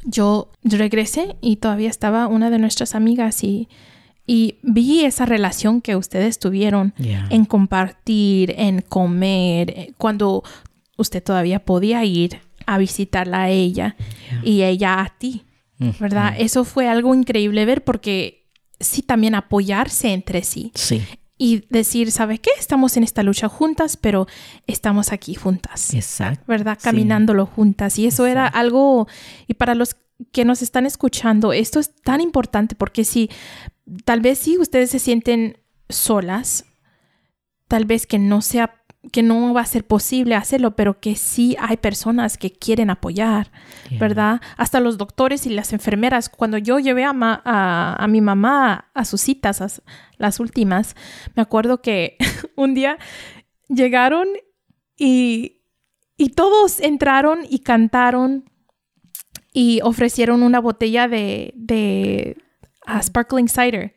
Yo 0.04 0.50
regresé 0.64 1.36
y 1.40 1.56
todavía 1.56 1.90
estaba 1.90 2.26
una 2.26 2.50
de 2.50 2.58
nuestras 2.58 2.94
amigas 2.94 3.44
y 3.44 3.68
y 4.26 4.56
vi 4.62 5.04
esa 5.04 5.24
relación 5.24 5.80
que 5.80 5.94
ustedes 5.94 6.40
tuvieron 6.40 6.94
en 7.30 7.44
compartir, 7.44 8.54
en 8.58 8.80
comer, 8.80 9.70
eh, 9.70 9.92
cuando 9.98 10.42
usted 10.96 11.22
todavía 11.22 11.60
podía 11.60 12.04
ir 12.04 12.40
a 12.66 12.76
visitarla 12.78 13.42
a 13.42 13.50
ella 13.50 13.94
y 14.42 14.62
ella 14.62 15.00
a 15.00 15.14
ti, 15.16 15.44
¿verdad? 15.78 16.34
Eso 16.38 16.64
fue 16.64 16.88
algo 16.88 17.14
increíble 17.14 17.64
ver 17.64 17.84
porque 17.84 18.48
sí 18.80 19.02
también 19.02 19.34
apoyarse 19.34 20.12
entre 20.12 20.42
sí. 20.42 20.72
Sí. 20.74 21.02
Y 21.38 21.66
decir, 21.68 22.10
¿sabe 22.12 22.38
qué? 22.38 22.50
Estamos 22.58 22.96
en 22.96 23.02
esta 23.02 23.22
lucha 23.22 23.48
juntas, 23.48 23.96
pero 23.98 24.26
estamos 24.66 25.12
aquí 25.12 25.34
juntas. 25.34 25.92
Exacto. 25.92 26.44
¿Verdad? 26.46 26.78
Caminándolo 26.82 27.44
juntas. 27.44 27.98
Y 27.98 28.06
eso 28.06 28.26
era 28.26 28.46
algo, 28.46 29.06
y 29.46 29.54
para 29.54 29.74
los 29.74 29.96
que 30.32 30.46
nos 30.46 30.62
están 30.62 30.86
escuchando, 30.86 31.52
esto 31.52 31.78
es 31.78 31.94
tan 31.94 32.22
importante 32.22 32.74
porque 32.74 33.04
si 33.04 33.30
tal 34.04 34.20
vez 34.20 34.38
sí 34.38 34.56
ustedes 34.56 34.90
se 34.90 34.98
sienten 34.98 35.58
solas, 35.90 36.64
tal 37.68 37.84
vez 37.84 38.06
que 38.06 38.18
no 38.18 38.40
sea 38.40 38.75
que 39.12 39.22
no 39.22 39.52
va 39.54 39.62
a 39.62 39.66
ser 39.66 39.86
posible 39.86 40.34
hacerlo, 40.34 40.76
pero 40.76 41.00
que 41.00 41.16
sí 41.16 41.56
hay 41.58 41.76
personas 41.76 42.38
que 42.38 42.52
quieren 42.52 42.90
apoyar, 42.90 43.50
¿verdad? 43.98 44.40
Hasta 44.56 44.80
los 44.80 44.98
doctores 44.98 45.46
y 45.46 45.50
las 45.50 45.72
enfermeras. 45.72 46.28
Cuando 46.28 46.58
yo 46.58 46.78
llevé 46.78 47.04
a, 47.04 47.12
a, 47.14 48.06
mi 48.08 48.20
mamá 48.20 48.90
a 48.94 49.04
sus 49.04 49.20
citas, 49.20 49.82
las 50.18 50.40
últimas, 50.40 50.96
me 51.34 51.42
acuerdo 51.42 51.82
que 51.82 52.16
un 52.56 52.74
día 52.74 52.98
llegaron 53.68 54.28
y, 54.96 55.62
y 56.16 56.30
todos 56.30 56.80
entraron 56.80 57.40
y 57.48 57.60
cantaron 57.60 58.50
y 59.52 59.80
ofrecieron 59.82 60.42
una 60.42 60.60
botella 60.60 61.08
de, 61.08 61.52
de 61.56 62.36
Sparkling 63.02 63.48
Cider. 63.48 63.95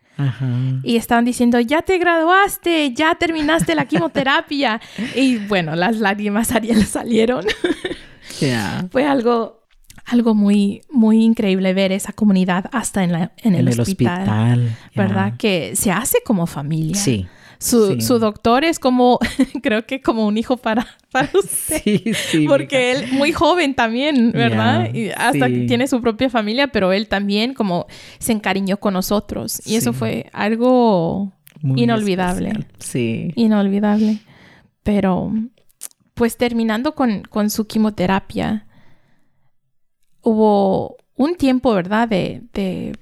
Y 0.84 0.96
estaban 0.96 1.26
diciendo, 1.26 1.60
ya 1.60 1.82
te 1.82 1.98
graduaste, 1.98 2.94
ya 2.94 3.16
terminaste 3.16 3.76
la 3.76 3.86
quimioterapia. 3.86 4.82
y 5.16 5.38
bueno, 5.38 5.76
las 5.76 5.98
lágrimas 5.98 6.52
Ariel 6.52 6.86
salieron. 6.86 7.46
Fue 8.92 9.06
algo, 9.06 9.64
algo 10.06 10.36
muy, 10.36 10.82
muy 10.90 11.24
increíble 11.24 11.74
ver 11.74 11.92
esa 11.92 12.14
comunidad 12.14 12.70
hasta 12.72 13.04
en, 13.04 13.12
la, 13.12 13.32
en, 13.38 13.56
el, 13.56 13.80
hospital. 13.80 14.76
¿Verdad? 14.96 15.34
Que 15.38 15.76
se 15.76 15.92
hace 15.92 16.20
como 16.24 16.48
familia. 16.48 16.96
Sí. 16.96 17.28
Su, 17.60 18.20
doctor 18.20 18.64
es 18.64 18.80
como, 18.80 19.20
creo 19.62 19.86
que 19.86 20.02
como 20.02 20.26
un 20.26 20.38
hijo 20.38 20.56
para, 20.56 20.88
para 21.12 21.30
usted. 21.34 21.82
Sí, 21.84 22.04
sí. 22.14 22.48
Porque 22.48 22.92
él, 22.92 23.12
muy 23.12 23.34
joven 23.34 23.76
también, 23.76 24.32
¿verdad? 24.32 24.94
y 24.94 25.10
hasta 25.10 25.48
que 25.48 25.66
tiene 25.68 25.88
su 25.88 26.02
propia 26.02 26.30
familia, 26.30 26.68
pero 26.68 26.94
él 26.94 27.08
también 27.08 27.54
como 27.54 27.88
se 28.18 28.32
encariñó 28.32 28.78
con 28.78 28.94
nosotros. 28.94 29.62
Y 29.68 29.76
eso 29.76 29.92
fue 29.92 30.30
algo 30.32 31.34
inolvidable. 31.76 32.66
Sí. 32.80 33.34
Inolvidable. 33.36 34.20
Pero, 34.84 35.34
pues 36.14 36.38
terminando 36.38 36.96
con, 36.96 37.24
con 37.24 37.50
su 37.50 37.68
quimioterapia, 37.68 38.68
hubo 40.22 40.96
un 41.16 41.36
tiempo, 41.36 41.74
¿verdad? 41.74 42.08
De, 42.08 42.44
de 42.54 42.94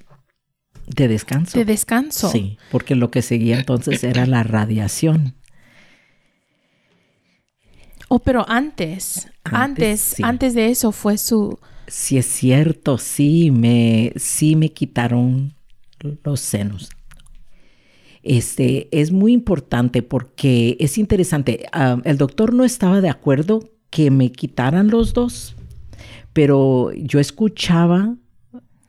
de 0.88 1.08
descanso. 1.08 1.58
De 1.58 1.64
descanso. 1.64 2.30
Sí, 2.30 2.58
porque 2.70 2.94
lo 2.94 3.10
que 3.10 3.22
seguía 3.22 3.58
entonces 3.58 4.04
era 4.04 4.26
la 4.26 4.42
radiación. 4.42 5.34
Oh, 8.08 8.20
pero 8.20 8.48
antes, 8.48 9.28
antes, 9.44 10.16
antes, 10.22 10.54
de 10.54 10.70
eso 10.70 10.92
fue 10.92 11.18
su... 11.18 11.58
Sí, 11.86 12.16
es 12.16 12.26
cierto, 12.26 12.96
sí, 12.96 13.50
me, 13.50 14.12
sí 14.16 14.56
me 14.56 14.70
quitaron 14.70 15.54
los 16.24 16.40
senos. 16.40 16.88
Este, 18.22 18.88
es 18.98 19.12
muy 19.12 19.32
importante 19.32 20.02
porque 20.02 20.76
es 20.80 20.98
interesante. 20.98 21.66
Ah, 21.72 22.00
el 22.04 22.16
doctor 22.18 22.54
no 22.54 22.64
estaba 22.64 23.00
de 23.00 23.10
acuerdo 23.10 23.60
que 23.90 24.10
me 24.10 24.32
quitaran 24.32 24.88
los 24.88 25.12
dos, 25.12 25.54
pero 26.32 26.92
yo 26.92 27.20
escuchaba 27.20 28.16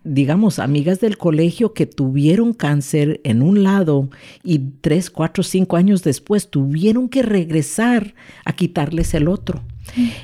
digamos, 0.03 0.59
amigas 0.59 0.99
del 0.99 1.17
colegio 1.17 1.73
que 1.73 1.85
tuvieron 1.85 2.53
cáncer 2.53 3.19
en 3.23 3.41
un 3.41 3.63
lado 3.63 4.09
y 4.43 4.59
tres, 4.81 5.09
cuatro, 5.09 5.43
cinco 5.43 5.75
años 5.75 6.03
después 6.03 6.49
tuvieron 6.49 7.09
que 7.09 7.21
regresar 7.21 8.15
a 8.45 8.53
quitarles 8.53 9.13
el 9.13 9.27
otro. 9.27 9.61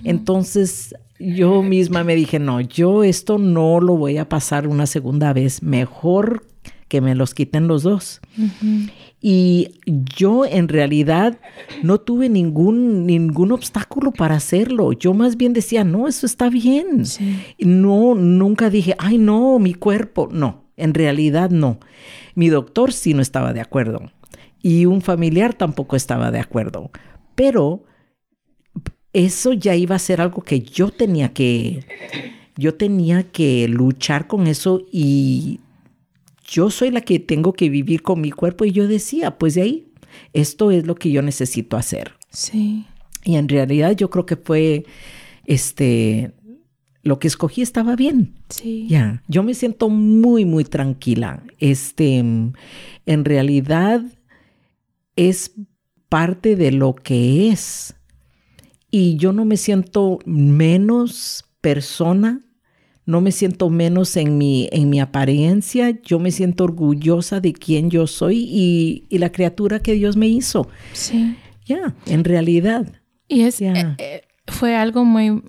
Entonces 0.03 0.95
yo 1.19 1.63
misma 1.63 2.03
me 2.03 2.15
dije, 2.15 2.39
no, 2.39 2.61
yo 2.61 3.03
esto 3.03 3.37
no 3.37 3.79
lo 3.79 3.95
voy 3.97 4.17
a 4.17 4.29
pasar 4.29 4.67
una 4.67 4.85
segunda 4.85 5.33
vez, 5.33 5.63
mejor 5.63 6.45
que 6.87 7.01
me 7.01 7.15
los 7.15 7.33
quiten 7.33 7.67
los 7.67 7.83
dos. 7.83 8.21
Y 9.27 9.79
yo 10.15 10.45
en 10.45 10.67
realidad 10.67 11.39
no 11.81 11.97
tuve 11.97 12.29
ningún, 12.29 13.07
ningún 13.07 13.51
obstáculo 13.53 14.11
para 14.11 14.35
hacerlo. 14.35 14.93
Yo 14.93 15.15
más 15.15 15.35
bien 15.35 15.51
decía, 15.51 15.83
no, 15.83 16.07
eso 16.07 16.27
está 16.27 16.47
bien. 16.47 17.05
No, 17.57 18.13
nunca 18.13 18.69
dije, 18.69 18.93
ay, 18.99 19.17
no, 19.17 19.57
mi 19.57 19.73
cuerpo. 19.73 20.29
No, 20.31 20.65
en 20.77 20.93
realidad 20.93 21.49
no. 21.49 21.79
Mi 22.35 22.49
doctor 22.49 22.93
sí 22.93 23.15
no 23.15 23.23
estaba 23.23 23.51
de 23.51 23.61
acuerdo. 23.61 24.11
Y 24.61 24.85
un 24.85 25.01
familiar 25.01 25.55
tampoco 25.55 25.95
estaba 25.95 26.29
de 26.29 26.41
acuerdo. 26.41 26.91
Pero 27.33 27.81
eso 29.11 29.53
ya 29.53 29.73
iba 29.73 29.95
a 29.95 29.99
ser 29.99 30.21
algo 30.21 30.43
que 30.43 30.59
yo 30.61 30.91
tenía 30.91 31.33
que, 31.33 31.83
yo 32.57 32.75
tenía 32.75 33.23
que 33.23 33.67
luchar 33.69 34.27
con 34.27 34.45
eso 34.45 34.83
y 34.91 35.61
yo 36.45 36.69
soy 36.69 36.91
la 36.91 37.01
que 37.01 37.19
tengo 37.19 37.53
que 37.53 37.69
vivir 37.69 38.01
con 38.01 38.21
mi 38.21 38.31
cuerpo 38.31 38.65
y 38.65 38.71
yo 38.71 38.87
decía, 38.87 39.37
pues 39.37 39.55
de 39.55 39.61
ahí, 39.63 39.87
esto 40.33 40.71
es 40.71 40.85
lo 40.85 40.95
que 40.95 41.11
yo 41.11 41.21
necesito 41.21 41.75
hacer. 41.75 42.13
Sí. 42.29 42.85
Y 43.23 43.35
en 43.35 43.49
realidad 43.49 43.95
yo 43.95 44.09
creo 44.09 44.25
que 44.25 44.35
fue, 44.35 44.85
este, 45.45 46.31
lo 47.01 47.19
que 47.19 47.27
escogí 47.27 47.61
estaba 47.61 47.95
bien. 47.95 48.35
Sí. 48.49 48.87
Ya, 48.87 49.23
yo 49.27 49.43
me 49.43 49.55
siento 49.55 49.89
muy, 49.89 50.45
muy 50.45 50.63
tranquila. 50.63 51.43
Este, 51.59 52.17
en 52.17 53.25
realidad 53.25 54.03
es 55.15 55.53
parte 56.09 56.55
de 56.55 56.71
lo 56.71 56.93
que 56.93 57.49
es. 57.49 57.95
Y 58.91 59.17
yo 59.17 59.33
no 59.33 59.45
me 59.45 59.57
siento 59.57 60.19
menos 60.25 61.45
persona 61.61 62.44
no 63.05 63.21
me 63.21 63.31
siento 63.31 63.69
menos 63.69 64.17
en 64.17 64.37
mi, 64.37 64.67
en 64.71 64.89
mi 64.89 64.99
apariencia, 64.99 65.99
yo 66.01 66.19
me 66.19 66.31
siento 66.31 66.63
orgullosa 66.63 67.39
de 67.39 67.53
quién 67.53 67.89
yo 67.89 68.07
soy 68.07 68.45
y, 68.49 69.17
la 69.17 69.31
criatura 69.31 69.79
que 69.79 69.93
Dios 69.93 70.17
me 70.17 70.27
hizo. 70.27 70.67
Sí. 70.93 71.35
Ya, 71.65 71.95
en 72.05 72.23
realidad. 72.23 72.85
Y 73.27 73.41
es, 73.41 73.61
eh, 73.61 73.73
eh, 73.97 74.21
fue 74.47 74.75
algo 74.75 75.05
muy, 75.05 75.43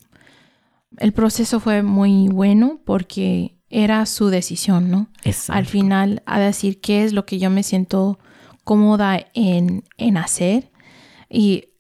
el 0.99 1.13
proceso 1.13 1.61
fue 1.61 1.83
muy 1.83 2.29
bueno 2.29 2.81
porque 2.85 3.57
era 3.69 4.07
su 4.07 4.29
decisión, 4.29 4.91
¿no? 4.91 5.11
Exacto. 5.25 5.59
Al 5.59 5.67
final, 5.67 6.23
a 6.27 6.39
decir 6.39 6.81
qué 6.81 7.05
es 7.05 7.13
lo 7.13 7.27
que 7.27 7.39
yo 7.39 7.51
me 7.51 7.63
siento 7.63 8.19
cómoda 8.65 9.27
en, 9.35 9.85
en 9.99 10.17
hacer. 10.17 10.71
Y 11.29 11.71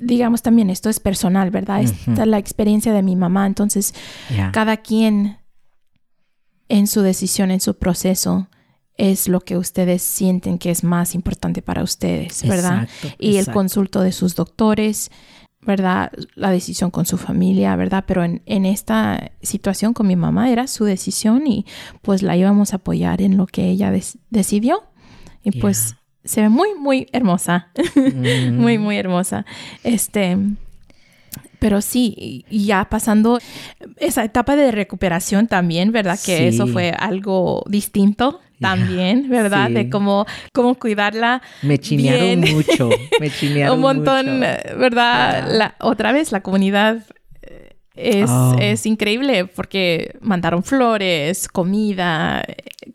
digamos 0.00 0.42
también 0.42 0.70
esto 0.70 0.88
es 0.90 1.00
personal, 1.00 1.50
¿verdad? 1.50 1.82
Esta 1.82 2.22
es 2.22 2.28
la 2.28 2.38
experiencia 2.38 2.92
de 2.92 3.02
mi 3.02 3.16
mamá, 3.16 3.46
entonces 3.46 3.94
cada 4.52 4.78
quien 4.78 5.38
en 6.68 6.86
su 6.86 7.02
decisión, 7.02 7.50
en 7.50 7.60
su 7.60 7.76
proceso, 7.78 8.48
es 8.96 9.28
lo 9.28 9.40
que 9.40 9.56
ustedes 9.56 10.02
sienten 10.02 10.58
que 10.58 10.70
es 10.70 10.84
más 10.84 11.14
importante 11.14 11.62
para 11.62 11.82
ustedes, 11.82 12.46
¿verdad? 12.46 12.88
y 13.18 13.36
el 13.36 13.50
consulto 13.50 14.02
de 14.02 14.12
sus 14.12 14.34
doctores, 14.34 15.10
¿verdad? 15.62 16.12
La 16.34 16.50
decisión 16.50 16.90
con 16.90 17.06
su 17.06 17.16
familia, 17.16 17.76
¿verdad? 17.76 18.04
Pero 18.06 18.24
en, 18.24 18.66
esta 18.66 19.32
situación 19.42 19.94
con 19.94 20.06
mi 20.06 20.16
mamá 20.16 20.50
era 20.50 20.66
su 20.66 20.84
decisión 20.84 21.46
y 21.46 21.66
pues 22.02 22.22
la 22.22 22.36
íbamos 22.36 22.72
a 22.72 22.76
apoyar 22.76 23.22
en 23.22 23.36
lo 23.36 23.46
que 23.46 23.70
ella 23.70 23.92
decidió. 24.30 24.84
Y 25.42 25.60
pues 25.60 25.96
se 26.24 26.42
ve 26.42 26.48
muy, 26.48 26.74
muy 26.74 27.08
hermosa. 27.12 27.68
muy, 28.52 28.78
muy 28.78 28.96
hermosa. 28.96 29.44
Este, 29.84 30.36
pero 31.58 31.80
sí, 31.82 32.44
ya 32.50 32.86
pasando 32.88 33.38
esa 33.98 34.24
etapa 34.24 34.56
de 34.56 34.72
recuperación 34.72 35.46
también, 35.46 35.92
¿verdad? 35.92 36.18
Que 36.24 36.48
eso 36.48 36.66
fue 36.66 36.90
algo 36.90 37.62
distinto 37.68 38.40
también, 38.60 39.28
¿verdad? 39.28 39.70
De 39.70 39.88
cómo, 39.88 40.26
cómo 40.52 40.74
cuidarla. 40.74 41.42
Me 41.62 41.78
chinearon 41.78 42.40
mucho, 42.52 42.90
me 43.20 43.30
chinearon 43.38 43.76
Un 43.76 43.80
montón, 43.80 44.40
¿verdad? 44.40 45.48
La, 45.50 45.74
otra 45.80 46.12
vez, 46.12 46.32
la 46.32 46.42
comunidad 46.42 47.04
es, 48.02 48.30
oh. 48.30 48.56
es, 48.58 48.86
increíble 48.86 49.46
porque 49.46 50.16
mandaron 50.20 50.62
flores, 50.62 51.48
comida, 51.48 52.44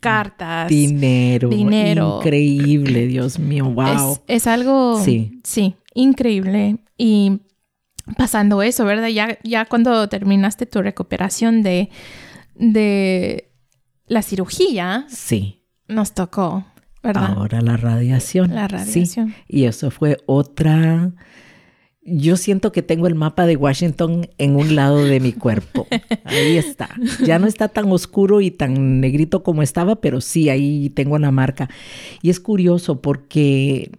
cartas. 0.01 0.69
Dinero. 0.69 1.49
Dinero. 1.49 2.17
Increíble, 2.19 3.07
Dios 3.07 3.39
mío, 3.39 3.65
wow. 3.65 4.13
Es, 4.27 4.43
es 4.43 4.47
algo, 4.47 5.01
sí. 5.03 5.39
sí, 5.43 5.75
increíble. 5.93 6.77
Y 6.97 7.41
pasando 8.17 8.61
eso, 8.61 8.85
¿verdad? 8.85 9.07
Ya, 9.07 9.37
ya 9.43 9.65
cuando 9.65 10.07
terminaste 10.09 10.65
tu 10.65 10.81
recuperación 10.81 11.63
de, 11.63 11.89
de 12.55 13.51
la 14.07 14.21
cirugía. 14.21 15.05
Sí. 15.09 15.63
Nos 15.87 16.13
tocó, 16.13 16.65
¿verdad? 17.03 17.33
Ahora 17.37 17.61
la 17.61 17.77
radiación. 17.77 18.53
La 18.53 18.67
radiación. 18.67 19.29
Sí. 19.29 19.35
Y 19.47 19.63
eso 19.65 19.91
fue 19.91 20.17
otra... 20.25 21.13
Yo 22.07 22.37
siento 22.37 22.71
que 22.71 22.83
tengo 22.83 23.07
el 23.07 23.15
mapa 23.15 23.47
de 23.47 23.55
Washington 23.55 24.27
en 24.37 24.55
un 24.55 24.75
lado 24.75 25.03
de 25.03 25.19
mi 25.19 25.33
cuerpo. 25.33 25.87
Ahí 26.23 26.55
está. 26.55 26.89
Ya 27.25 27.39
no 27.39 27.47
está 27.47 27.67
tan 27.67 27.91
oscuro 27.91 28.41
y 28.41 28.51
tan 28.51 29.01
negrito 29.01 29.41
como 29.41 29.63
estaba, 29.63 29.95
pero 29.95 30.21
sí, 30.21 30.49
ahí 30.49 30.91
tengo 30.91 31.17
la 31.17 31.31
marca. 31.31 31.67
Y 32.21 32.29
es 32.29 32.39
curioso 32.39 33.01
porque 33.01 33.91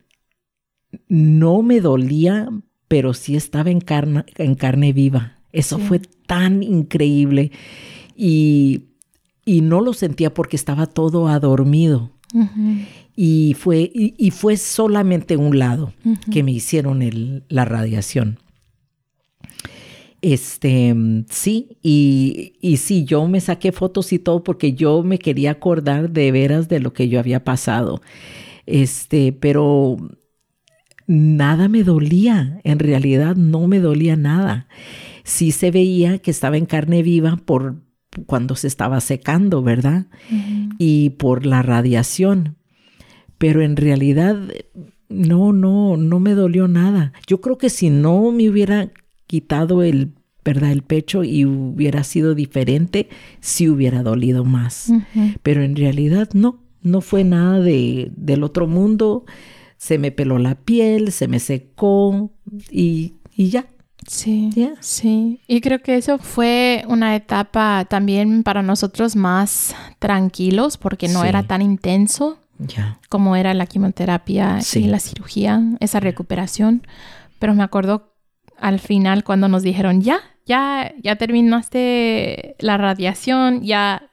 no 1.09 1.63
me 1.63 1.81
dolía, 1.81 2.49
pero 2.87 3.13
sí 3.13 3.35
estaba 3.35 3.71
en 3.71 3.81
carne, 3.81 4.25
en 4.37 4.55
carne 4.55 4.93
viva. 4.93 5.39
Eso 5.51 5.79
fue 5.79 6.01
tan 6.27 6.63
increíble 6.63 7.51
y, 8.15 8.85
y, 9.45 9.63
no 9.63 9.81
lo 9.81 9.95
sentía 9.95 10.33
porque 10.33 10.55
estaba 10.55 10.87
todo 10.87 11.29
adormido. 11.29 12.13
Y, 13.17 13.57
fue, 13.59 13.91
y, 13.95 14.31
fue 14.31 14.59
solamente 14.59 15.39
un 15.39 15.59
lado 15.59 15.95
que 16.31 16.43
me 16.43 16.53
hicieron 16.53 17.01
el, 17.01 17.45
la 17.49 17.65
radiación. 17.65 18.39
Este, 20.21 20.95
sí, 21.31 21.79
y, 21.83 22.55
y 22.61 22.77
sí, 22.77 23.05
yo 23.05 23.27
me 23.27 23.41
saqué 23.41 23.73
fotos 23.73 24.13
y 24.13 24.19
todo 24.19 24.45
porque 24.45 24.75
yo 24.75 25.03
me 25.03 25.19
quería 25.19 25.53
acordar 25.53 26.11
de 26.11 26.31
veras 26.31 26.69
de 26.69 26.81
lo 26.81 26.93
que 26.93 27.09
yo 27.09 27.19
había 27.19 27.43
pasado. 27.43 28.03
Este, 28.67 29.33
pero 29.33 29.97
nada 31.07 31.69
me 31.69 31.85
dolía, 31.85 32.61
en 32.65 32.79
realidad 32.79 33.35
no 33.37 33.67
me 33.67 33.81
dolía 33.81 34.17
nada. 34.17 34.69
Sí 35.25 35.53
se 35.53 35.71
veía 35.71 36.19
que 36.19 36.31
estaba 36.31 36.57
en 36.57 36.67
carne 36.67 37.03
viva 37.03 37.37
por 37.45 37.83
cuando 38.27 38.57
se 38.57 38.67
estaba 38.67 39.01
secando, 39.01 39.63
¿verdad? 39.63 40.07
Y 40.79 41.11
por 41.11 41.47
la 41.47 41.63
radiación. 41.63 42.57
Pero 43.39 43.63
en 43.63 43.77
realidad 43.77 44.37
no, 45.09 45.53
no, 45.53 45.97
no 45.97 46.21
me 46.21 46.35
dolió 46.35 46.69
nada. 46.69 47.13
Yo 47.27 47.41
creo 47.41 47.59
que 47.59 47.71
si 47.71 47.91
no 47.91 48.33
me 48.33 48.49
hubiera 48.49 48.91
quitado 49.27 49.83
el, 49.83 50.13
¿verdad? 50.45 50.73
El 50.73 50.83
pecho 50.83 51.25
y 51.25 51.45
hubiera 51.45 52.05
sido 52.05 52.35
diferente, 52.35 53.09
sí 53.41 53.69
hubiera 53.69 54.03
dolido 54.03 54.45
más. 54.45 54.93
Pero 55.43 55.63
en 55.63 55.77
realidad 55.77 56.31
no, 56.33 56.63
no 56.83 57.01
fue 57.01 57.25
nada 57.25 57.61
de, 57.61 58.11
del 58.17 58.43
otro 58.43 58.67
mundo 58.67 59.25
se 59.77 59.99
me 59.99 60.11
peló 60.11 60.39
la 60.39 60.55
piel, 60.55 61.13
se 61.13 61.29
me 61.29 61.41
secó 61.41 62.31
y, 62.71 63.15
ya. 63.37 63.67
Sí, 64.07 64.51
sí. 64.81 65.41
Y 65.49 65.61
creo 65.61 65.83
que 65.83 65.97
eso 65.97 66.19
fue 66.19 66.85
una 66.89 67.17
etapa 67.17 67.87
también 67.89 68.45
para 68.45 68.63
nosotros 68.63 69.17
más 69.17 69.75
tranquilos 69.99 70.77
porque 70.77 71.09
no 71.09 71.25
era 71.25 71.43
tan 71.43 71.61
intenso 71.61 72.39
como 73.09 73.37
era 73.37 73.55
la 73.55 73.67
quimioterapia 73.67 74.59
y 74.75 74.85
la 74.85 75.01
cirugía, 75.01 75.63
esa 75.81 76.01
recuperación. 76.01 76.87
Pero 77.39 77.55
me 77.55 77.63
acuerdo 77.63 78.15
al 78.59 78.81
final 78.81 79.25
cuando 79.25 79.49
nos 79.49 79.63
dijeron, 79.63 80.01
ya, 80.01 80.21
ya, 80.47 80.93
ya 81.03 81.17
terminaste 81.17 82.57
la 82.59 82.79
radiación, 82.79 83.63
ya. 83.63 84.11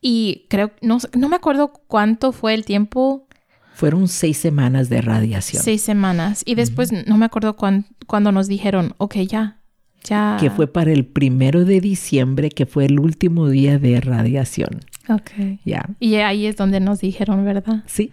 Y 0.00 0.46
creo, 0.48 0.72
no, 0.80 0.98
no 1.14 1.28
me 1.28 1.36
acuerdo 1.36 1.72
cuánto 1.86 2.32
fue 2.32 2.54
el 2.54 2.64
tiempo 2.64 3.28
fueron 3.74 4.06
seis 4.06 4.36
semanas 4.36 4.88
de 4.88 5.00
radiación. 5.00 5.62
Seis 5.62 5.82
semanas. 5.82 6.42
Y 6.44 6.54
después 6.54 6.92
no 6.92 7.16
me 7.16 7.24
acuerdo 7.24 7.56
cuándo 7.56 8.32
nos 8.32 8.46
dijeron, 8.46 8.94
ok, 8.98 9.16
ya, 9.16 9.60
ya. 10.04 10.36
Que 10.38 10.50
fue 10.50 10.66
para 10.66 10.92
el 10.92 11.06
primero 11.06 11.64
de 11.64 11.80
diciembre, 11.80 12.50
que 12.50 12.66
fue 12.66 12.84
el 12.84 13.00
último 13.00 13.48
día 13.48 13.78
de 13.78 14.00
radiación. 14.00 14.80
Ok. 15.08 15.60
Ya. 15.64 15.88
Y 15.98 16.16
ahí 16.16 16.46
es 16.46 16.56
donde 16.56 16.80
nos 16.80 17.00
dijeron, 17.00 17.44
¿verdad? 17.44 17.82
Sí, 17.86 18.12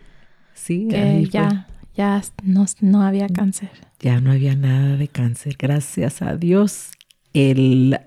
sí. 0.54 0.88
Que 0.90 1.28
ya, 1.30 1.68
ya 1.96 2.22
no, 2.44 2.66
no 2.82 3.02
había 3.04 3.28
cáncer. 3.28 3.70
Ya 4.00 4.22
no 4.22 4.32
había 4.32 4.56
nada 4.56 4.98
de 4.98 5.08
cáncer. 5.08 5.56
Gracias 5.60 6.22
a 6.22 6.36
Dios, 6.36 6.92
el 7.34 8.00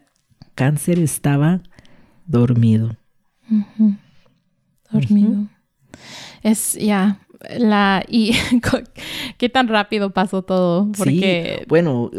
cáncer 0.54 0.98
estaba 0.98 1.60
dormido. 2.26 2.96
Dormido. 4.90 5.48
Es 6.42 6.74
ya, 6.74 7.20
la 7.58 8.04
y 8.08 8.32
qué 9.38 9.48
tan 9.48 9.68
rápido 9.68 10.10
pasó 10.10 10.42
todo 10.42 10.90
porque 10.92 11.58
sí, 11.60 11.64
bueno 11.68 12.10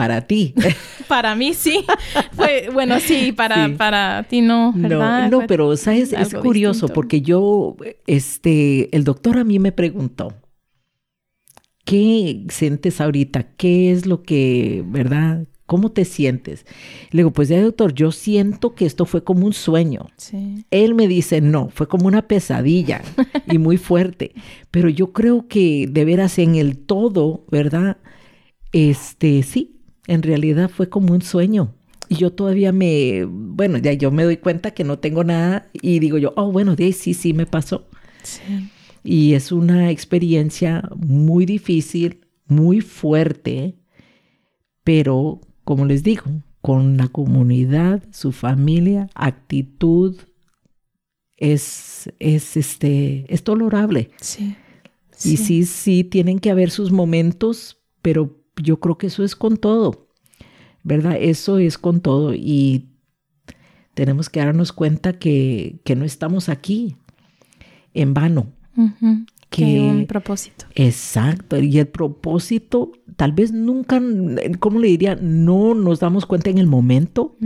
para 0.00 0.22
ti 0.22 0.54
para 1.08 1.34
mí 1.34 1.52
sí 1.52 1.84
fue 2.32 2.70
bueno 2.72 2.98
sí 3.00 3.32
para 3.32 3.68
para 3.76 4.22
ti 4.22 4.40
no 4.40 4.72
¿verdad? 4.74 5.28
no 5.28 5.40
no 5.42 5.46
pero 5.46 5.76
sabes 5.76 6.14
es 6.14 6.32
curioso 6.32 6.88
porque 6.88 7.20
yo 7.20 7.76
este 8.06 8.96
el 8.96 9.04
doctor 9.04 9.36
a 9.36 9.44
mí 9.44 9.58
me 9.58 9.72
preguntó 9.72 10.32
qué 11.84 12.46
sientes 12.48 12.98
ahorita 13.02 13.42
qué 13.58 13.92
es 13.92 14.06
lo 14.06 14.22
que 14.22 14.82
verdad 14.86 15.44
¿Cómo 15.66 15.92
te 15.92 16.04
sientes? 16.04 16.66
Le 17.12 17.18
digo, 17.18 17.30
pues 17.30 17.48
ya 17.48 17.62
doctor, 17.62 17.94
yo 17.94 18.10
siento 18.10 18.74
que 18.74 18.86
esto 18.86 19.04
fue 19.04 19.22
como 19.22 19.46
un 19.46 19.52
sueño. 19.52 20.08
Él 20.72 20.96
me 20.96 21.06
dice, 21.06 21.40
no, 21.40 21.68
fue 21.68 21.86
como 21.86 22.08
una 22.08 22.26
pesadilla 22.26 23.02
y 23.46 23.58
muy 23.58 23.76
fuerte. 23.76 24.32
Pero 24.72 24.88
yo 24.88 25.12
creo 25.12 25.46
que 25.46 25.86
de 25.88 26.04
veras 26.04 26.40
en 26.40 26.56
el 26.56 26.76
todo, 26.76 27.44
¿verdad? 27.52 27.98
Este, 28.72 29.44
sí, 29.44 29.79
en 30.10 30.24
realidad 30.24 30.68
fue 30.68 30.88
como 30.88 31.14
un 31.14 31.22
sueño. 31.22 31.72
Y 32.08 32.16
yo 32.16 32.32
todavía 32.32 32.72
me, 32.72 33.24
bueno, 33.24 33.78
ya 33.78 33.92
yo 33.92 34.10
me 34.10 34.24
doy 34.24 34.38
cuenta 34.38 34.72
que 34.72 34.82
no 34.82 34.98
tengo 34.98 35.22
nada 35.22 35.70
y 35.72 36.00
digo 36.00 36.18
yo, 36.18 36.32
oh, 36.36 36.50
bueno, 36.50 36.74
de 36.74 36.86
ahí 36.86 36.92
sí, 36.92 37.14
sí 37.14 37.32
me 37.32 37.46
pasó. 37.46 37.86
Y 39.04 39.34
es 39.34 39.52
una 39.52 39.90
experiencia 39.92 40.82
muy 40.96 41.46
difícil, 41.46 42.26
muy 42.48 42.80
fuerte, 42.80 43.76
pero 44.82 45.40
como 45.62 45.84
les 45.86 46.02
digo, 46.02 46.24
con 46.60 46.96
la 46.96 47.06
comunidad, 47.06 48.02
su 48.10 48.32
familia, 48.32 49.08
actitud, 49.14 50.16
es, 51.36 52.10
es, 52.18 52.56
este, 52.56 53.32
es 53.32 53.44
tolerable. 53.44 54.10
Sí, 54.20 54.56
Y 55.22 55.36
sí, 55.36 55.64
sí, 55.64 56.02
tienen 56.02 56.40
que 56.40 56.50
haber 56.50 56.72
sus 56.72 56.90
momentos, 56.90 57.80
pero 58.02 58.39
yo 58.56 58.80
creo 58.80 58.98
que 58.98 59.08
eso 59.08 59.24
es 59.24 59.36
con 59.36 59.56
todo, 59.56 60.08
¿verdad? 60.82 61.16
Eso 61.20 61.58
es 61.58 61.78
con 61.78 62.00
todo 62.00 62.34
y 62.34 62.88
tenemos 63.94 64.30
que 64.30 64.40
darnos 64.40 64.72
cuenta 64.72 65.18
que, 65.18 65.80
que 65.84 65.96
no 65.96 66.04
estamos 66.04 66.48
aquí 66.48 66.96
en 67.92 68.14
vano 68.14 68.52
que 69.50 69.64
hay 69.64 69.78
un 69.80 70.06
propósito. 70.06 70.66
Exacto, 70.74 71.58
y 71.58 71.78
el 71.78 71.88
propósito 71.88 72.92
tal 73.16 73.32
vez 73.32 73.52
nunca, 73.52 74.00
¿cómo 74.60 74.78
le 74.78 74.88
diría? 74.88 75.16
No 75.16 75.74
nos 75.74 76.00
damos 76.00 76.24
cuenta 76.24 76.50
en 76.50 76.58
el 76.58 76.66
momento, 76.66 77.36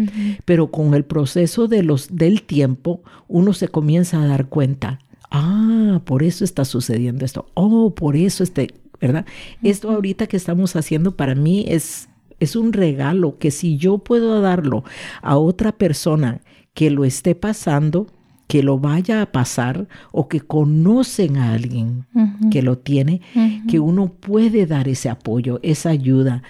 pero 0.44 0.70
con 0.70 0.94
el 0.94 1.04
proceso 1.04 1.66
de 1.66 1.82
los, 1.82 2.14
del 2.14 2.42
tiempo 2.42 3.02
uno 3.26 3.52
se 3.54 3.68
comienza 3.68 4.22
a 4.22 4.26
dar 4.26 4.48
cuenta. 4.48 5.00
Ah, 5.30 6.00
por 6.04 6.22
eso 6.22 6.44
está 6.44 6.64
sucediendo 6.64 7.24
esto. 7.24 7.46
Oh, 7.54 7.94
por 7.94 8.14
eso 8.16 8.44
este, 8.44 8.68
¿verdad? 9.06 9.26
Esto 9.62 9.90
ahorita 9.90 10.26
que 10.26 10.38
estamos 10.38 10.76
haciendo 10.76 11.14
para 11.14 11.34
mí 11.34 11.66
es, 11.68 12.08
es 12.40 12.56
un 12.56 12.72
regalo 12.72 13.38
que 13.38 13.50
si 13.50 13.76
yo 13.76 13.98
puedo 13.98 14.40
darlo 14.40 14.82
a 15.20 15.36
otra 15.36 15.72
persona 15.72 16.40
que 16.72 16.90
lo 16.90 17.04
esté 17.04 17.34
pasando, 17.34 18.06
que 18.46 18.62
lo 18.62 18.78
vaya 18.78 19.20
a 19.20 19.30
pasar 19.30 19.88
o 20.10 20.28
que 20.28 20.40
conocen 20.40 21.36
a 21.36 21.52
alguien 21.52 22.06
que 22.50 22.62
lo 22.62 22.78
tiene, 22.78 23.20
que 23.68 23.78
uno 23.78 24.08
puede 24.08 24.66
dar 24.66 24.88
ese 24.88 25.10
apoyo, 25.10 25.60
esa 25.62 25.90
ayuda. 25.90 26.42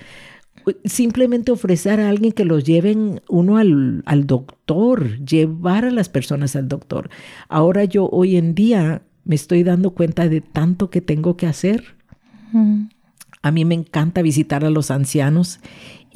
Simplemente 0.85 1.53
ofrecer 1.53 2.01
a 2.01 2.09
alguien 2.09 2.33
que 2.33 2.45
los 2.45 2.65
lleven 2.65 3.21
uno 3.29 3.59
al, 3.59 4.03
al 4.07 4.27
doctor, 4.27 5.19
llevar 5.25 5.85
a 5.85 5.91
las 5.91 6.09
personas 6.09 6.57
al 6.57 6.69
doctor. 6.69 7.11
Ahora 7.49 7.85
yo 7.85 8.09
hoy 8.09 8.37
en 8.37 8.55
día 8.55 9.03
me 9.25 9.35
estoy 9.35 9.63
dando 9.63 9.91
cuenta 9.91 10.29
de 10.29 10.41
tanto 10.41 10.91
que 10.91 11.01
tengo 11.01 11.37
que 11.37 11.47
hacer. 11.47 11.97
A 13.43 13.51
mí 13.51 13.65
me 13.65 13.75
encanta 13.75 14.23
visitar 14.23 14.65
a 14.65 14.71
los 14.71 14.91
ancianos 14.91 15.61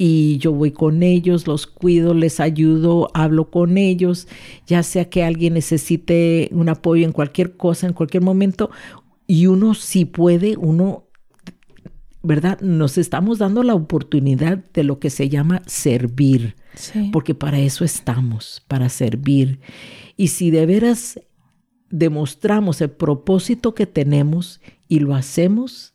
y 0.01 0.37
yo 0.37 0.53
voy 0.53 0.71
con 0.71 1.03
ellos, 1.03 1.45
los 1.45 1.67
cuido, 1.67 2.13
les 2.13 2.39
ayudo, 2.39 3.11
hablo 3.13 3.51
con 3.51 3.77
ellos, 3.77 4.29
ya 4.65 4.81
sea 4.81 5.09
que 5.09 5.23
alguien 5.23 5.53
necesite 5.53 6.49
un 6.53 6.69
apoyo 6.69 7.05
en 7.05 7.11
cualquier 7.11 7.57
cosa, 7.57 7.85
en 7.85 7.93
cualquier 7.93 8.23
momento, 8.23 8.71
y 9.27 9.47
uno 9.47 9.73
si 9.73 10.05
puede, 10.05 10.55
uno, 10.55 11.03
¿verdad? 12.23 12.61
Nos 12.61 12.97
estamos 12.97 13.39
dando 13.39 13.61
la 13.61 13.75
oportunidad 13.75 14.63
de 14.73 14.83
lo 14.85 14.99
que 14.99 15.09
se 15.09 15.27
llama 15.27 15.61
servir, 15.65 16.55
porque 17.11 17.35
para 17.35 17.59
eso 17.59 17.83
estamos, 17.83 18.63
para 18.69 18.87
servir. 18.87 19.59
Y 20.15 20.29
si 20.29 20.49
de 20.49 20.65
veras 20.65 21.19
demostramos 21.89 22.79
el 22.79 22.91
propósito 22.91 23.75
que 23.75 23.85
tenemos 23.85 24.61
y 24.87 24.99
lo 24.99 25.13
hacemos, 25.13 25.93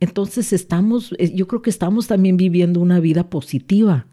entonces 0.00 0.52
estamos, 0.52 1.14
eh, 1.18 1.32
yo 1.34 1.46
creo 1.48 1.62
que 1.62 1.70
estamos 1.70 2.06
también 2.06 2.36
viviendo 2.36 2.80
una 2.80 3.00
vida 3.00 3.30
positiva 3.30 4.06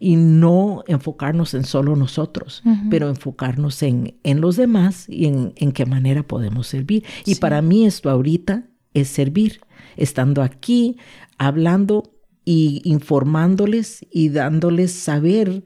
y 0.00 0.16
no 0.16 0.82
enfocarnos 0.88 1.54
en 1.54 1.64
solo 1.64 1.94
nosotros, 1.94 2.64
pero 2.90 3.08
enfocarnos 3.08 3.80
en, 3.84 4.16
en, 4.24 4.40
los 4.40 4.56
demás 4.56 5.08
y 5.08 5.26
en, 5.26 5.52
en, 5.54 5.70
qué 5.70 5.86
manera 5.86 6.24
podemos 6.24 6.66
servir. 6.66 7.04
Y 7.24 7.36
para 7.36 7.62
mí 7.62 7.86
esto 7.86 8.10
ahorita 8.10 8.64
es 8.94 9.06
servir, 9.06 9.60
estando 9.96 10.42
aquí, 10.42 10.96
hablando 11.38 12.12
y 12.44 12.82
informándoles 12.84 14.04
y 14.10 14.30
dándoles 14.30 14.90
saber 14.92 15.62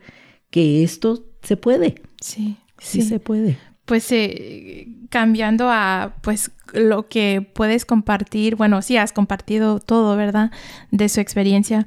que 0.50 0.82
esto 0.82 1.24
se 1.42 1.56
puede. 1.56 2.02
Sí, 2.20 2.58
sí, 2.78 3.02
se 3.02 3.20
puede. 3.20 3.58
Pues 3.86 4.12
eh, 4.12 4.88
cambiando 5.08 5.70
a 5.70 6.16
pues 6.20 6.50
lo 6.74 7.08
que 7.08 7.40
puedes 7.40 7.84
compartir, 7.84 8.56
bueno, 8.56 8.82
sí 8.82 8.96
has 8.96 9.12
compartido 9.12 9.80
todo, 9.80 10.16
¿verdad? 10.16 10.50
De 10.90 11.08
su 11.08 11.20
experiencia, 11.20 11.86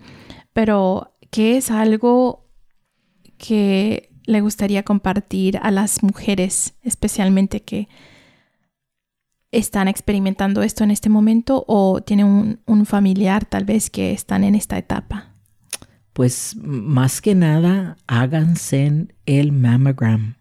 pero 0.54 1.14
¿qué 1.30 1.58
es 1.58 1.72
algo 1.72 2.47
que 3.38 4.10
le 4.26 4.41
gustaría 4.41 4.84
compartir 4.84 5.58
a 5.62 5.72
las 5.72 6.04
mujeres, 6.04 6.76
especialmente 6.84 7.62
que 7.62 7.88
están 9.52 9.88
experimentando 9.88 10.62
esto 10.62 10.84
en 10.84 10.91
este 10.91 11.10
momento 11.10 11.66
o 11.68 12.02
tienen 12.02 12.60
un, 12.66 12.86
familiar 12.86 13.45
tal 13.45 13.66
vez 13.66 13.89
que 13.89 14.12
están 14.12 14.43
en 14.43 14.56
esta 14.56 14.78
etapa? 14.78 15.34
Pues 16.14 16.56
más 16.62 17.22
que 17.22 17.34
nada, 17.34 17.97
háganse 18.08 19.08
el 19.26 19.52
mammogram. 19.52 20.36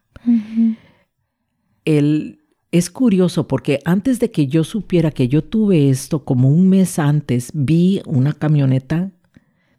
El 1.88 2.38
es 2.70 2.90
curioso 2.90 3.48
porque 3.48 3.80
antes 3.84 4.20
de 4.20 4.30
que 4.30 4.46
yo 4.46 4.62
supiera 4.62 5.10
que 5.10 5.28
yo 5.28 5.42
tuve 5.42 5.88
esto, 5.88 6.24
como 6.24 6.50
un 6.50 6.68
mes 6.68 6.98
antes, 6.98 7.50
vi 7.54 8.02
una 8.04 8.34
camioneta 8.34 9.10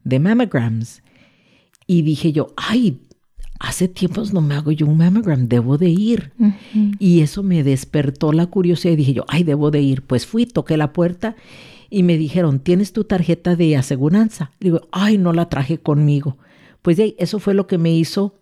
de 0.04 0.20
mammograms 0.20 1.04
y 1.86 2.02
dije 2.02 2.32
yo, 2.32 2.48
ay, 2.58 3.02
hace 3.60 3.88
tiempos 3.88 4.34
no 4.34 4.42
me 4.42 4.56
hago 4.56 4.72
yo 4.72 4.88
un 4.88 4.98
mammogram, 4.98 5.48
debo 5.48 5.78
de 5.78 5.90
ir. 5.90 6.32
Y 6.98 7.22
eso 7.22 7.44
me 7.44 7.64
despertó 7.64 8.32
la 8.32 8.48
curiosidad 8.48 8.94
y 8.94 8.98
dije 8.98 9.14
yo, 9.14 9.26
ay, 9.28 9.44
debo 9.44 9.70
de 9.70 9.82
ir. 9.82 10.02
Pues 10.02 10.26
fui, 10.26 10.46
toqué 10.46 10.78
la 10.78 10.94
puerta 10.94 11.36
y 11.92 12.02
me 12.04 12.18
dijeron, 12.18 12.60
¿tienes 12.60 12.94
tu 12.94 13.04
tarjeta 13.04 13.56
de 13.56 13.78
aseguranza? 13.78 14.52
Digo, 14.60 14.82
ay, 14.92 15.18
no 15.20 15.34
la 15.34 15.50
traje 15.50 15.78
conmigo. 15.78 16.38
Pues 16.82 16.98
eso 17.18 17.40
fue 17.40 17.54
lo 17.54 17.68
que 17.68 17.78
me 17.78 17.94
hizo 17.94 18.40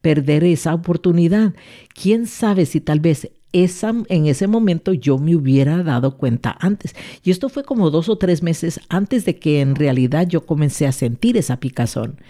perder 0.00 0.44
esa 0.44 0.74
oportunidad. 0.74 1.54
¿Quién 1.94 2.26
sabe 2.26 2.66
si 2.66 2.80
tal 2.80 3.00
vez 3.00 3.30
esa, 3.52 3.94
en 4.08 4.26
ese 4.26 4.46
momento 4.46 4.92
yo 4.92 5.18
me 5.18 5.34
hubiera 5.34 5.82
dado 5.82 6.16
cuenta 6.16 6.56
antes. 6.60 6.94
Y 7.24 7.30
esto 7.30 7.48
fue 7.48 7.64
como 7.64 7.90
dos 7.90 8.08
o 8.08 8.18
tres 8.18 8.42
meses 8.42 8.80
antes 8.88 9.24
de 9.24 9.38
que 9.38 9.60
en 9.60 9.74
realidad 9.74 10.26
yo 10.26 10.44
comencé 10.44 10.86
a 10.86 10.92
sentir 10.92 11.36
esa 11.36 11.58
picazón. 11.58 12.20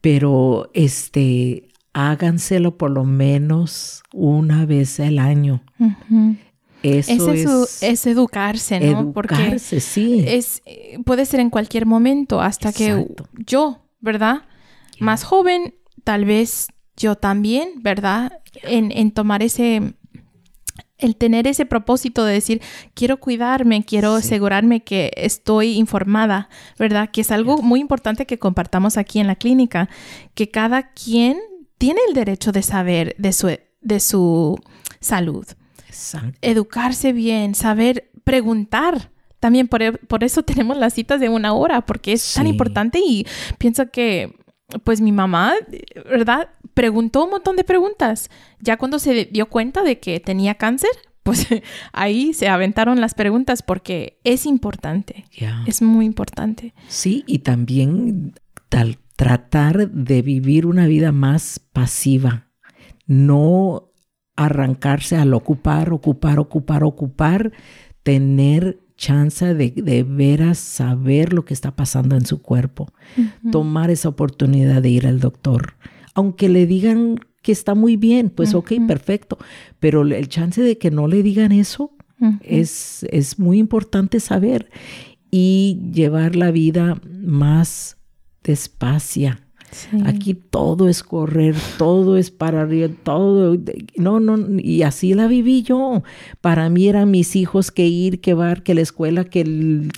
Pero 0.00 0.70
este, 0.74 1.68
háganselo 1.92 2.76
por 2.76 2.90
lo 2.90 3.04
menos 3.04 4.02
una 4.12 4.64
vez 4.66 5.00
al 5.00 5.18
año. 5.18 5.62
Eso 6.82 7.32
es, 7.32 7.82
es, 7.82 8.06
educarse, 8.06 8.78
¿no? 8.78 9.00
Educarse, 9.00 9.80
sí. 9.80 10.24
Es, 10.26 10.62
puede 11.04 11.26
ser 11.26 11.40
en 11.40 11.50
cualquier 11.50 11.84
momento, 11.84 12.40
hasta 12.40 12.72
que 12.72 13.08
yo, 13.44 13.80
¿verdad? 14.00 14.42
Más 15.00 15.24
joven, 15.24 15.74
tal 16.06 16.24
vez 16.24 16.68
yo 16.96 17.16
también, 17.16 17.82
¿verdad? 17.82 18.40
En, 18.62 19.10
tomar 19.10 19.42
ese, 19.42 19.94
el 20.98 21.16
tener 21.16 21.48
ese 21.48 21.66
propósito 21.66 22.24
de 22.24 22.34
decir, 22.34 22.62
quiero 22.94 23.16
cuidarme, 23.16 23.84
quiero 23.84 24.14
asegurarme 24.14 24.84
que 24.84 25.10
estoy 25.16 25.72
informada, 25.72 26.48
¿verdad? 26.78 27.10
Que 27.10 27.22
es 27.22 27.32
algo 27.32 27.60
muy 27.60 27.80
importante 27.80 28.24
que 28.24 28.38
compartamos 28.38 28.98
aquí 28.98 29.18
en 29.18 29.26
la 29.26 29.34
clínica, 29.34 29.88
que 30.34 30.48
cada 30.48 30.92
quien 30.92 31.38
tiene 31.76 31.98
el 32.06 32.14
derecho 32.14 32.52
de 32.52 32.62
saber 32.62 33.16
de 33.18 33.32
su, 33.32 33.58
de 33.80 33.98
su 33.98 34.56
salud. 35.00 35.44
Educarse 36.40 37.12
bien, 37.12 37.56
saber 37.56 38.12
preguntar. 38.22 39.10
También 39.40 39.66
por, 39.66 39.82
eso 40.22 40.42
tenemos 40.44 40.76
las 40.76 40.94
citas 40.94 41.18
de 41.18 41.30
una 41.30 41.52
hora, 41.52 41.84
porque 41.84 42.12
es 42.12 42.34
tan 42.34 42.46
importante 42.46 43.00
y 43.04 43.26
pienso 43.58 43.90
que 43.90 44.45
pues 44.84 45.00
mi 45.00 45.12
mamá, 45.12 45.54
¿verdad? 46.08 46.48
Preguntó 46.74 47.24
un 47.24 47.30
montón 47.30 47.56
de 47.56 47.64
preguntas. 47.64 48.30
Ya 48.60 48.76
cuando 48.76 48.98
se 48.98 49.26
dio 49.26 49.46
cuenta 49.46 49.82
de 49.82 49.98
que 49.98 50.20
tenía 50.20 50.56
cáncer, 50.56 50.90
pues 51.22 51.46
ahí 51.92 52.34
se 52.34 52.48
aventaron 52.48 53.00
las 53.00 53.14
preguntas 53.14 53.62
porque 53.62 54.20
es 54.24 54.46
importante. 54.46 55.24
Es 55.66 55.82
muy 55.82 56.06
importante. 56.06 56.74
Sí, 56.88 57.24
y 57.26 57.40
también 57.40 58.34
tal, 58.68 58.98
tratar 59.16 59.90
de 59.90 60.22
vivir 60.22 60.66
una 60.66 60.86
vida 60.86 61.12
más 61.12 61.60
pasiva. 61.72 62.48
No 63.06 63.92
arrancarse 64.36 65.16
al 65.16 65.32
ocupar, 65.32 65.92
ocupar, 65.92 66.38
ocupar, 66.38 66.84
ocupar, 66.84 67.52
tener 68.02 68.80
chance 68.96 69.54
de, 69.54 69.70
de 69.70 70.02
veras 70.02 70.58
saber 70.58 71.32
lo 71.32 71.44
que 71.44 71.54
está 71.54 71.76
pasando 71.76 72.16
en 72.16 72.26
su 72.26 72.42
cuerpo, 72.42 72.92
tomar 73.52 73.90
esa 73.90 74.08
oportunidad 74.08 74.82
de 74.82 74.88
ir 74.88 75.06
al 75.06 75.20
doctor, 75.20 75.74
aunque 76.14 76.48
le 76.48 76.66
digan 76.66 77.20
que 77.42 77.52
está 77.52 77.74
muy 77.74 77.96
bien, 77.96 78.30
pues 78.30 78.54
ok, 78.54 78.72
perfecto, 78.88 79.38
pero 79.78 80.02
el 80.02 80.28
chance 80.28 80.60
de 80.62 80.78
que 80.78 80.90
no 80.90 81.06
le 81.06 81.22
digan 81.22 81.52
eso 81.52 81.92
es, 82.40 83.06
es 83.10 83.38
muy 83.38 83.58
importante 83.58 84.18
saber 84.18 84.70
y 85.30 85.80
llevar 85.92 86.34
la 86.34 86.50
vida 86.50 87.00
más 87.04 87.98
despacia, 88.42 89.45
Aquí 90.04 90.34
todo 90.34 90.88
es 90.88 91.02
correr, 91.02 91.54
todo 91.78 92.16
es 92.16 92.30
para 92.30 92.62
arriba, 92.62 92.88
todo. 93.02 93.56
No, 93.96 94.20
no, 94.20 94.58
y 94.58 94.82
así 94.82 95.14
la 95.14 95.26
viví 95.26 95.62
yo. 95.62 96.02
Para 96.40 96.68
mí 96.68 96.88
eran 96.88 97.10
mis 97.10 97.36
hijos 97.36 97.70
que 97.70 97.86
ir, 97.86 98.20
que 98.20 98.34
bar, 98.34 98.62
que 98.62 98.74
la 98.74 98.80
escuela, 98.80 99.24
que 99.24 99.40
el 99.42 99.90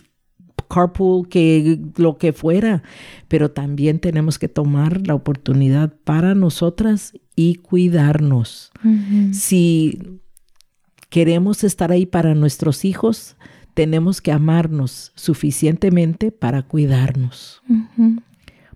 carpool, 0.68 1.28
que 1.28 1.78
lo 1.96 2.18
que 2.18 2.32
fuera. 2.32 2.82
Pero 3.28 3.50
también 3.50 3.98
tenemos 3.98 4.38
que 4.38 4.48
tomar 4.48 5.06
la 5.06 5.14
oportunidad 5.14 5.94
para 6.04 6.34
nosotras 6.34 7.14
y 7.36 7.56
cuidarnos. 7.56 8.70
Si 9.32 9.98
queremos 11.08 11.64
estar 11.64 11.92
ahí 11.92 12.06
para 12.06 12.34
nuestros 12.34 12.84
hijos, 12.84 13.36
tenemos 13.74 14.20
que 14.20 14.32
amarnos 14.32 15.12
suficientemente 15.14 16.32
para 16.32 16.62
cuidarnos 16.62 17.62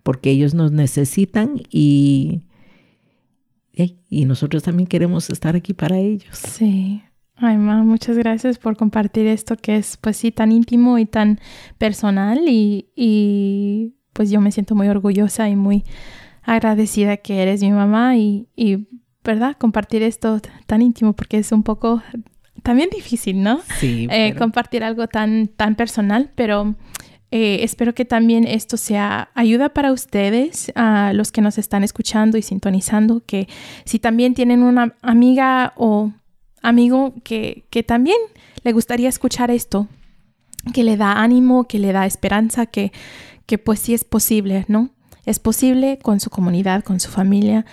porque 0.03 0.31
ellos 0.31 0.55
nos 0.55 0.73
necesitan 0.73 1.61
y, 1.71 2.43
y 3.75 4.25
nosotros 4.25 4.63
también 4.63 4.87
queremos 4.87 5.31
estar 5.31 5.57
aquí 5.57 5.75
para 5.75 5.99
ellos. 5.99 6.37
Sí. 6.37 7.03
Ay, 7.37 7.57
ma, 7.57 7.83
muchas 7.83 8.17
gracias 8.17 8.59
por 8.59 8.77
compartir 8.77 9.27
esto 9.27 9.57
que 9.57 9.77
es, 9.77 9.97
pues 9.97 10.17
sí, 10.17 10.31
tan 10.31 10.53
íntimo 10.53 10.99
y 10.99 11.07
tan 11.07 11.41
personal 11.79 12.41
y, 12.47 12.91
y 12.95 13.95
pues 14.13 14.31
yo 14.31 14.41
me 14.41 14.53
siento 14.53 14.75
muy 14.75 14.89
orgullosa 14.89 15.49
y 15.49 15.57
muy 15.57 15.85
agradecida 16.43 17.17
que 17.17 17.43
eres 17.43 17.63
mi 17.63 17.73
mamá 17.73 18.17
y, 18.17 18.49
y, 18.55 18.87
¿verdad? 19.25 19.57
Compartir 19.59 20.03
esto 20.03 20.41
tan 20.67 20.83
íntimo 20.83 21.15
porque 21.15 21.39
es 21.39 21.51
un 21.53 21.63
poco 21.63 22.03
también 22.63 22.91
difícil, 22.91 23.43
¿no? 23.43 23.61
Sí. 23.79 24.07
Eh, 24.11 24.35
compartir 24.37 24.85
algo 24.85 25.09
tan, 25.09 25.49
tan 25.49 25.75
personal, 25.75 26.31
pero 26.35 26.77
Eh, 27.35 27.65
espero 27.65 27.95
que 27.95 28.05
también 28.05 28.47
esto 28.47 28.77
sea 28.77 29.31
ayuda 29.35 29.71
para 29.71 29.91
ustedes, 29.91 30.71
a 30.75 31.15
los 31.15 31.33
que 31.33 31.41
nos 31.41 31.57
están 31.57 31.83
escuchando 31.83 32.37
y 32.37 32.43
sintonizando, 32.43 33.23
que 33.25 33.49
si 33.87 33.99
también 33.99 34.35
tienen 34.35 34.63
una 34.63 34.95
amiga 35.01 35.73
o 35.77 36.13
amigo 36.61 37.15
que, 37.25 37.65
que 37.71 37.83
también 37.83 38.19
le 38.65 38.73
gustaría 38.75 39.09
escuchar 39.09 39.51
esto, 39.51 39.89
que 40.75 40.85
le 40.85 40.99
da 40.99 41.23
ánimo, 41.23 41.65
que 41.65 41.79
le 41.79 41.93
da 41.93 42.05
esperanza, 42.05 42.67
que, 42.67 42.93
que 43.47 43.57
pues 43.57 43.81
sí 43.81 43.95
es 43.95 44.05
posible, 44.05 44.67
¿no? 44.69 44.91
Es 45.25 45.39
posible 45.39 45.99
con 46.03 46.21
su 46.21 46.29
comunidad, 46.29 46.85
con 46.85 47.01
su 47.01 47.11
familia, 47.11 47.65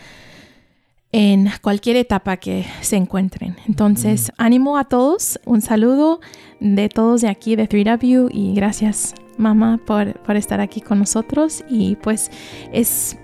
en 1.11 1.49
cualquier 1.61 1.97
etapa 1.97 2.37
que 2.37 2.65
se 2.79 2.95
encuentren. 2.95 3.57
Entonces, 3.67 4.31
ánimo 4.37 4.77
a 4.77 4.85
todos, 4.85 5.37
un 5.43 5.59
saludo 5.59 6.21
de 6.61 6.87
todos 6.87 7.19
de 7.19 7.27
aquí 7.27 7.57
de 7.57 7.67
3W 7.67 8.29
y 8.31 8.53
gracias 8.53 9.15
mamá, 9.39 9.79
por, 9.85 10.19
por 10.21 10.35
estar 10.35 10.59
aquí 10.59 10.81
con 10.81 10.99
nosotros 10.99 11.63
y 11.69 11.95
pues 11.97 12.31
es, 12.71 13.17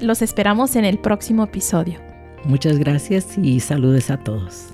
los 0.00 0.22
esperamos 0.22 0.76
en 0.76 0.84
el 0.84 0.98
próximo 0.98 1.44
episodio. 1.44 2.00
Muchas 2.44 2.78
gracias 2.78 3.38
y 3.38 3.60
saludos 3.60 4.10
a 4.10 4.18
todos. 4.18 4.68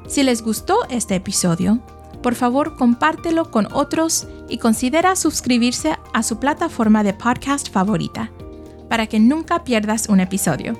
Si 0.08 0.22
les 0.22 0.42
gustó 0.42 0.80
este 0.90 1.14
episodio, 1.14 1.80
por 2.22 2.34
favor 2.34 2.76
compártelo 2.76 3.50
con 3.50 3.66
otros 3.72 4.28
y 4.52 4.58
considera 4.58 5.16
suscribirse 5.16 5.96
a 6.12 6.22
su 6.22 6.38
plataforma 6.38 7.02
de 7.02 7.14
podcast 7.14 7.70
favorita 7.72 8.30
para 8.90 9.06
que 9.06 9.18
nunca 9.18 9.64
pierdas 9.64 10.10
un 10.10 10.20
episodio. 10.20 10.78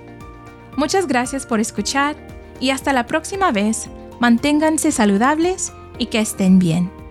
Muchas 0.77 1.07
gracias 1.07 1.47
por 1.47 1.59
escuchar 1.59 2.15
y 2.61 2.69
hasta 2.69 2.93
la 2.93 3.07
próxima 3.07 3.51
vez, 3.51 3.89
manténganse 4.21 4.93
saludables 4.93 5.73
y 5.99 6.07
que 6.07 6.21
estén 6.21 6.59
bien. 6.59 7.02